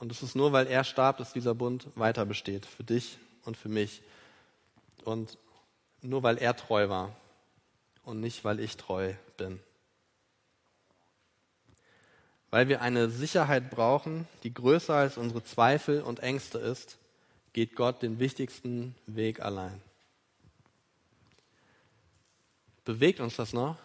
Und 0.00 0.10
es 0.10 0.22
ist 0.22 0.34
nur, 0.34 0.52
weil 0.52 0.66
er 0.66 0.82
starb, 0.82 1.18
dass 1.18 1.34
dieser 1.34 1.54
Bund 1.54 1.86
weiter 1.94 2.24
besteht. 2.24 2.64
Für 2.64 2.82
dich 2.82 3.18
und 3.44 3.58
für 3.58 3.68
mich. 3.68 4.02
Und 5.04 5.36
nur 6.00 6.22
weil 6.22 6.38
er 6.38 6.56
treu 6.56 6.88
war. 6.88 7.14
Und 8.02 8.20
nicht, 8.20 8.42
weil 8.42 8.60
ich 8.60 8.78
treu 8.78 9.12
bin. 9.36 9.60
Weil 12.48 12.68
wir 12.68 12.80
eine 12.80 13.10
Sicherheit 13.10 13.70
brauchen, 13.70 14.26
die 14.42 14.54
größer 14.54 14.94
als 14.94 15.18
unsere 15.18 15.44
Zweifel 15.44 16.00
und 16.00 16.20
Ängste 16.20 16.58
ist, 16.58 16.96
geht 17.52 17.76
Gott 17.76 18.00
den 18.00 18.18
wichtigsten 18.18 18.94
Weg 19.06 19.40
allein. 19.40 19.82
Bewegt 22.86 23.20
uns 23.20 23.36
das 23.36 23.52
noch? 23.52 23.76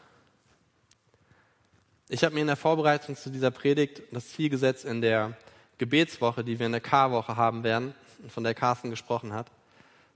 Ich 2.08 2.24
habe 2.24 2.34
mir 2.34 2.42
in 2.42 2.48
der 2.48 2.56
Vorbereitung 2.56 3.18
zu 3.18 3.30
dieser 3.30 3.52
Predigt 3.52 4.02
das 4.12 4.30
Ziel 4.30 4.50
gesetzt 4.50 4.86
in 4.86 5.02
der 5.02 5.36
Gebetswoche, 5.78 6.44
die 6.44 6.60
wir 6.60 6.66
in 6.66 6.72
der 6.72 6.82
K-Woche 6.82 7.36
haben 7.36 7.64
werden, 7.64 7.94
von 8.30 8.44
der 8.44 8.54
Carsten 8.54 8.90
gesprochen 8.90 9.34
hat, 9.34 9.48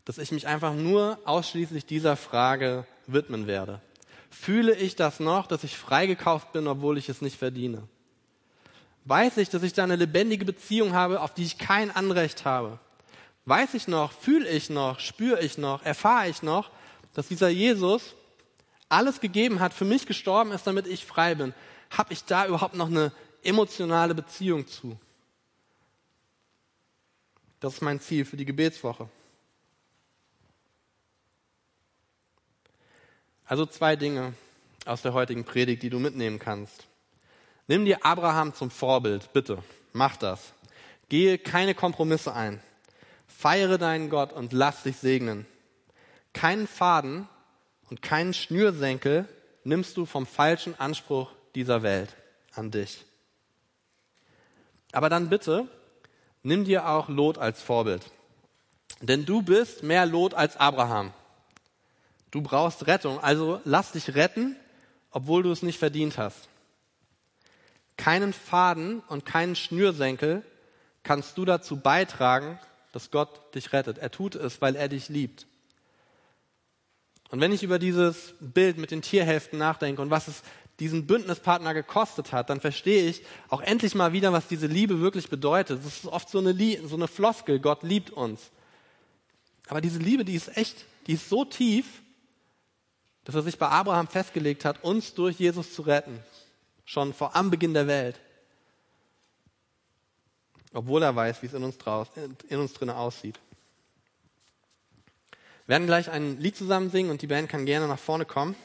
dass 0.05 0.17
ich 0.17 0.31
mich 0.31 0.47
einfach 0.47 0.73
nur 0.73 1.19
ausschließlich 1.25 1.85
dieser 1.85 2.15
Frage 2.15 2.85
widmen 3.07 3.47
werde. 3.47 3.81
Fühle 4.29 4.75
ich 4.75 4.95
das 4.95 5.19
noch, 5.19 5.47
dass 5.47 5.63
ich 5.63 5.77
freigekauft 5.77 6.53
bin, 6.53 6.67
obwohl 6.67 6.97
ich 6.97 7.09
es 7.09 7.21
nicht 7.21 7.37
verdiene? 7.37 7.83
Weiß 9.05 9.37
ich, 9.37 9.49
dass 9.49 9.63
ich 9.63 9.73
da 9.73 9.83
eine 9.83 9.95
lebendige 9.95 10.45
Beziehung 10.45 10.93
habe, 10.93 11.21
auf 11.21 11.33
die 11.33 11.43
ich 11.43 11.57
kein 11.57 11.89
Anrecht 11.91 12.45
habe? 12.45 12.79
Weiß 13.45 13.73
ich 13.73 13.87
noch, 13.87 14.11
fühle 14.11 14.47
ich 14.47 14.69
noch, 14.69 14.99
spüre 14.99 15.41
ich 15.41 15.57
noch, 15.57 15.83
erfahre 15.83 16.29
ich 16.29 16.43
noch, 16.43 16.69
dass 17.13 17.27
dieser 17.27 17.49
Jesus 17.49 18.13
alles 18.87 19.19
gegeben 19.19 19.59
hat, 19.59 19.73
für 19.73 19.85
mich 19.85 20.05
gestorben 20.05 20.51
ist, 20.51 20.67
damit 20.67 20.87
ich 20.87 21.05
frei 21.05 21.35
bin? 21.35 21.53
Habe 21.89 22.13
ich 22.13 22.23
da 22.25 22.45
überhaupt 22.45 22.75
noch 22.75 22.87
eine 22.87 23.11
emotionale 23.43 24.13
Beziehung 24.13 24.67
zu? 24.67 24.97
Das 27.59 27.73
ist 27.73 27.81
mein 27.81 27.99
Ziel 27.99 28.25
für 28.25 28.37
die 28.37 28.45
Gebetswoche. 28.45 29.09
Also 33.45 33.65
zwei 33.65 33.95
Dinge 33.95 34.33
aus 34.85 35.01
der 35.01 35.13
heutigen 35.13 35.43
Predigt, 35.43 35.83
die 35.83 35.89
du 35.89 35.99
mitnehmen 35.99 36.39
kannst. 36.39 36.87
Nimm 37.67 37.85
dir 37.85 38.05
Abraham 38.05 38.53
zum 38.53 38.71
Vorbild, 38.71 39.33
bitte. 39.33 39.63
Mach 39.91 40.17
das. 40.17 40.53
Gehe 41.09 41.37
keine 41.37 41.73
Kompromisse 41.75 42.33
ein. 42.33 42.61
Feiere 43.27 43.77
deinen 43.77 44.09
Gott 44.09 44.33
und 44.33 44.53
lass 44.53 44.83
dich 44.83 44.97
segnen. 44.97 45.45
Keinen 46.33 46.67
Faden 46.67 47.27
und 47.89 48.01
keinen 48.01 48.33
Schnürsenkel 48.33 49.27
nimmst 49.63 49.97
du 49.97 50.05
vom 50.05 50.25
falschen 50.25 50.79
Anspruch 50.79 51.31
dieser 51.55 51.81
Welt 51.81 52.15
an 52.53 52.71
dich. 52.71 53.05
Aber 54.91 55.09
dann 55.09 55.29
bitte 55.29 55.67
nimm 56.43 56.65
dir 56.65 56.87
auch 56.87 57.09
Lot 57.09 57.37
als 57.37 57.61
Vorbild. 57.61 58.03
Denn 59.01 59.25
du 59.25 59.41
bist 59.41 59.83
mehr 59.83 60.05
Lot 60.05 60.33
als 60.33 60.57
Abraham. 60.57 61.13
Du 62.31 62.41
brauchst 62.41 62.87
Rettung, 62.87 63.19
also 63.19 63.61
lass 63.65 63.91
dich 63.91 64.15
retten, 64.15 64.55
obwohl 65.11 65.43
du 65.43 65.51
es 65.51 65.63
nicht 65.63 65.79
verdient 65.79 66.17
hast. 66.17 66.47
Keinen 67.97 68.33
Faden 68.33 69.01
und 69.07 69.25
keinen 69.25 69.55
Schnürsenkel 69.55 70.43
kannst 71.03 71.37
du 71.37 71.45
dazu 71.45 71.77
beitragen, 71.77 72.59
dass 72.91 73.11
Gott 73.11 73.53
dich 73.55 73.73
rettet. 73.73 73.97
Er 73.97 74.11
tut 74.11 74.35
es, 74.35 74.61
weil 74.61 74.75
er 74.75 74.89
dich 74.89 75.09
liebt. 75.09 75.47
Und 77.29 77.41
wenn 77.41 77.51
ich 77.51 77.63
über 77.63 77.79
dieses 77.79 78.33
Bild 78.39 78.77
mit 78.77 78.91
den 78.91 79.01
Tierhälften 79.01 79.59
nachdenke 79.59 80.01
und 80.01 80.09
was 80.09 80.27
es 80.27 80.41
diesen 80.79 81.07
Bündnispartner 81.07 81.73
gekostet 81.73 82.31
hat, 82.31 82.49
dann 82.49 82.61
verstehe 82.61 83.09
ich 83.09 83.23
auch 83.49 83.61
endlich 83.61 83.95
mal 83.95 84.13
wieder, 84.13 84.31
was 84.31 84.47
diese 84.47 84.67
Liebe 84.67 84.99
wirklich 85.01 85.29
bedeutet. 85.29 85.79
Das 85.83 85.97
ist 85.97 86.05
oft 86.05 86.29
so 86.29 86.39
eine, 86.39 86.55
so 86.87 86.95
eine 86.95 87.07
Floskel, 87.07 87.59
Gott 87.59 87.83
liebt 87.83 88.11
uns. 88.11 88.51
Aber 89.67 89.81
diese 89.81 89.99
Liebe, 89.99 90.25
die 90.25 90.35
ist 90.35 90.55
echt, 90.57 90.85
die 91.07 91.13
ist 91.13 91.29
so 91.29 91.45
tief, 91.45 91.85
dass 93.25 93.35
er 93.35 93.43
sich 93.43 93.59
bei 93.59 93.67
Abraham 93.67 94.07
festgelegt 94.07 94.65
hat, 94.65 94.83
uns 94.83 95.13
durch 95.13 95.39
Jesus 95.39 95.73
zu 95.73 95.83
retten. 95.83 96.19
Schon 96.85 97.13
vor 97.13 97.35
am 97.35 97.51
Beginn 97.51 97.73
der 97.73 97.85
Welt. 97.85 98.19
Obwohl 100.73 101.03
er 101.03 101.15
weiß, 101.15 101.41
wie 101.41 101.47
es 101.47 101.53
in 101.53 101.63
uns, 101.63 101.77
draus, 101.77 102.07
in 102.47 102.59
uns 102.59 102.73
drinnen 102.73 102.95
aussieht. 102.95 103.39
Wir 105.65 105.73
werden 105.73 105.87
gleich 105.87 106.09
ein 106.09 106.39
Lied 106.39 106.55
zusammen 106.55 106.89
singen 106.89 107.11
und 107.11 107.21
die 107.21 107.27
Band 107.27 107.49
kann 107.49 107.65
gerne 107.67 107.87
nach 107.87 107.99
vorne 107.99 108.25
kommen. 108.25 108.55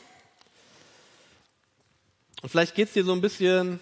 Und 2.44 2.50
vielleicht 2.50 2.74
geht 2.74 2.88
es 2.88 2.92
dir 2.92 3.06
so 3.06 3.12
ein 3.12 3.22
bisschen 3.22 3.80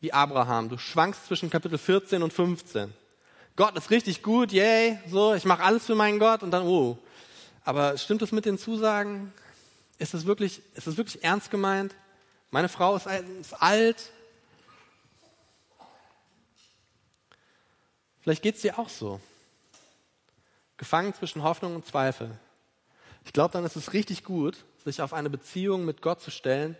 wie 0.00 0.14
Abraham. 0.14 0.70
Du 0.70 0.78
schwankst 0.78 1.26
zwischen 1.26 1.50
Kapitel 1.50 1.76
14 1.76 2.22
und 2.22 2.32
15. 2.32 2.90
Gott 3.54 3.76
ist 3.76 3.90
richtig 3.90 4.22
gut, 4.22 4.50
yay, 4.50 4.98
so, 5.10 5.34
ich 5.34 5.44
mache 5.44 5.62
alles 5.62 5.84
für 5.84 5.94
meinen 5.94 6.18
Gott 6.18 6.42
und 6.42 6.52
dann, 6.52 6.66
oh. 6.66 6.96
Aber 7.66 7.98
stimmt 7.98 8.22
es 8.22 8.32
mit 8.32 8.46
den 8.46 8.56
Zusagen? 8.56 9.30
Ist 9.98 10.14
es 10.14 10.24
wirklich, 10.24 10.62
ist 10.72 10.86
es 10.86 10.96
wirklich 10.96 11.22
ernst 11.22 11.50
gemeint? 11.50 11.94
Meine 12.50 12.70
Frau 12.70 12.96
ist, 12.96 13.06
ist 13.42 13.52
alt. 13.60 14.10
Vielleicht 18.22 18.42
geht 18.42 18.54
es 18.54 18.62
dir 18.62 18.78
auch 18.78 18.88
so. 18.88 19.20
Gefangen 20.78 21.12
zwischen 21.12 21.42
Hoffnung 21.42 21.74
und 21.74 21.84
Zweifel. 21.84 22.30
Ich 23.26 23.34
glaube, 23.34 23.52
dann 23.52 23.66
ist 23.66 23.76
es 23.76 23.92
richtig 23.92 24.24
gut, 24.24 24.64
sich 24.82 25.02
auf 25.02 25.12
eine 25.12 25.28
Beziehung 25.28 25.84
mit 25.84 26.00
Gott 26.00 26.22
zu 26.22 26.30
stellen, 26.30 26.74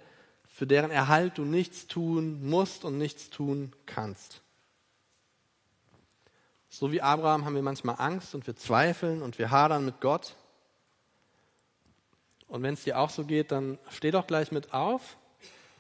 für 0.53 0.67
deren 0.67 0.91
Erhalt 0.91 1.39
du 1.39 1.45
nichts 1.45 1.87
tun 1.87 2.47
musst 2.49 2.85
und 2.85 2.99
nichts 2.99 3.31
tun 3.31 3.73
kannst. 3.87 4.43
So 6.69 6.93
wie 6.93 7.01
Abraham 7.01 7.45
haben 7.45 7.55
wir 7.55 7.63
manchmal 7.63 7.97
Angst 7.99 8.35
und 8.35 8.47
wir 8.47 8.55
zweifeln 8.55 9.23
und 9.23 9.39
wir 9.39 9.51
hadern 9.51 9.85
mit 9.85 10.01
Gott. 10.01 10.35
Und 12.49 12.63
wenn 12.63 12.75
es 12.75 12.85
dir 12.85 12.99
auch 12.99 13.09
so 13.09 13.25
geht, 13.25 13.51
dann 13.51 13.79
steh 13.91 14.11
doch 14.11 14.27
gleich 14.27 14.53
mit 14.53 14.75
auf 14.75 15.17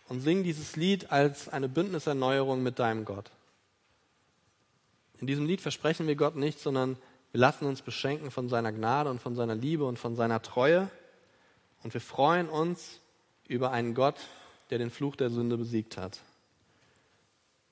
und 0.09 0.21
sing 0.21 0.43
dieses 0.43 0.75
Lied 0.75 1.13
als 1.13 1.51
eine 1.51 1.69
Bündniserneuerung 1.69 2.63
mit 2.63 2.79
deinem 2.79 3.05
Gott. 3.05 3.31
In 5.21 5.27
diesem 5.27 5.47
Lied 5.47 5.61
versprechen 5.61 6.07
wir 6.07 6.17
Gott 6.17 6.35
nichts, 6.35 6.63
sondern 6.63 6.97
wir 7.31 7.41
lassen 7.41 7.67
uns 7.67 7.83
beschenken 7.83 8.31
von 8.31 8.49
seiner 8.49 8.73
Gnade 8.73 9.11
und 9.11 9.21
von 9.21 9.35
seiner 9.35 9.55
Liebe 9.55 9.85
und 9.85 9.99
von 9.99 10.17
seiner 10.17 10.41
Treue. 10.41 10.91
Und 11.83 11.93
wir 11.93 12.01
freuen 12.01 12.49
uns 12.49 13.01
über 13.49 13.71
einen 13.71 13.95
Gott, 13.95 14.17
der 14.70 14.79
den 14.79 14.90
Fluch 14.90 15.16
der 15.16 15.31
Sünde 15.31 15.57
besiegt 15.57 15.96
hat. 15.96 16.20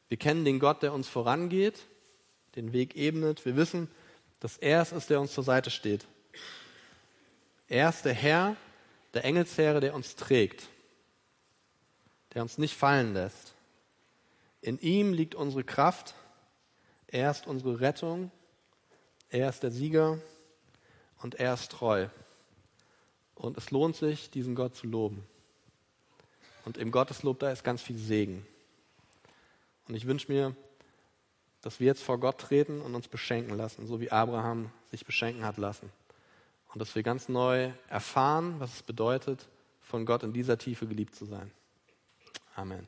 Wir 0.09 0.17
kennen 0.17 0.45
den 0.45 0.59
Gott, 0.59 0.83
der 0.83 0.93
uns 0.93 1.09
vorangeht, 1.09 1.87
den 2.57 2.73
Weg 2.73 2.97
ebnet. 2.97 3.45
Wir 3.45 3.57
wissen, 3.57 3.89
dass 4.41 4.57
er 4.59 4.83
es 4.83 4.93
ist, 4.93 5.11
der 5.11 5.21
uns 5.21 5.33
zur 5.33 5.45
Seite 5.45 5.71
steht. 5.71 6.07
Er 7.69 7.89
ist 7.89 8.05
der 8.05 8.15
Herr, 8.15 8.57
der 9.15 9.25
Engelsheere, 9.25 9.81
der 9.81 9.95
uns 9.95 10.17
trägt, 10.17 10.69
der 12.35 12.43
uns 12.43 12.59
nicht 12.59 12.77
fallen 12.77 13.15
lässt. 13.15 13.55
In 14.63 14.79
ihm 14.81 15.13
liegt 15.13 15.35
unsere 15.35 15.65
Kraft. 15.65 16.15
Er 17.07 17.31
ist 17.31 17.47
unsere 17.47 17.81
Rettung. 17.81 18.31
Er 19.31 19.49
ist 19.49 19.63
der 19.63 19.71
Sieger 19.71 20.19
und 21.23 21.37
er 21.37 21.55
ist 21.55 21.71
treu. 21.71 22.09
Und 23.35 23.57
es 23.57 23.71
lohnt 23.71 23.97
sich, 23.97 24.31
diesen 24.31 24.55
Gott 24.55 24.75
zu 24.75 24.87
loben. 24.87 25.25
Und 26.65 26.79
im 26.79 26.91
Gotteslob, 26.91 27.39
da 27.39 27.51
ist 27.51 27.65
ganz 27.65 27.83
viel 27.83 27.97
Segen. 27.97 28.47
Und 29.89 29.95
ich 29.95 30.07
wünsche 30.07 30.31
mir, 30.31 30.55
dass 31.63 31.81
wir 31.81 31.87
jetzt 31.87 32.03
vor 32.03 32.19
Gott 32.19 32.39
treten 32.39 32.81
und 32.81 32.95
uns 32.95 33.09
beschenken 33.09 33.57
lassen, 33.57 33.87
so 33.87 34.01
wie 34.01 34.11
Abraham 34.11 34.71
sich 34.91 35.05
beschenken 35.05 35.45
hat 35.45 35.57
lassen. 35.57 35.91
Und 36.73 36.81
dass 36.81 36.95
wir 36.95 37.03
ganz 37.03 37.29
neu 37.29 37.73
erfahren, 37.89 38.55
was 38.59 38.75
es 38.75 38.83
bedeutet, 38.83 39.49
von 39.81 40.07
Gott 40.07 40.23
in 40.23 40.33
dieser 40.33 40.57
Tiefe 40.57 40.87
geliebt 40.87 41.15
zu 41.15 41.25
sein. 41.25 41.51
Amen. 42.55 42.87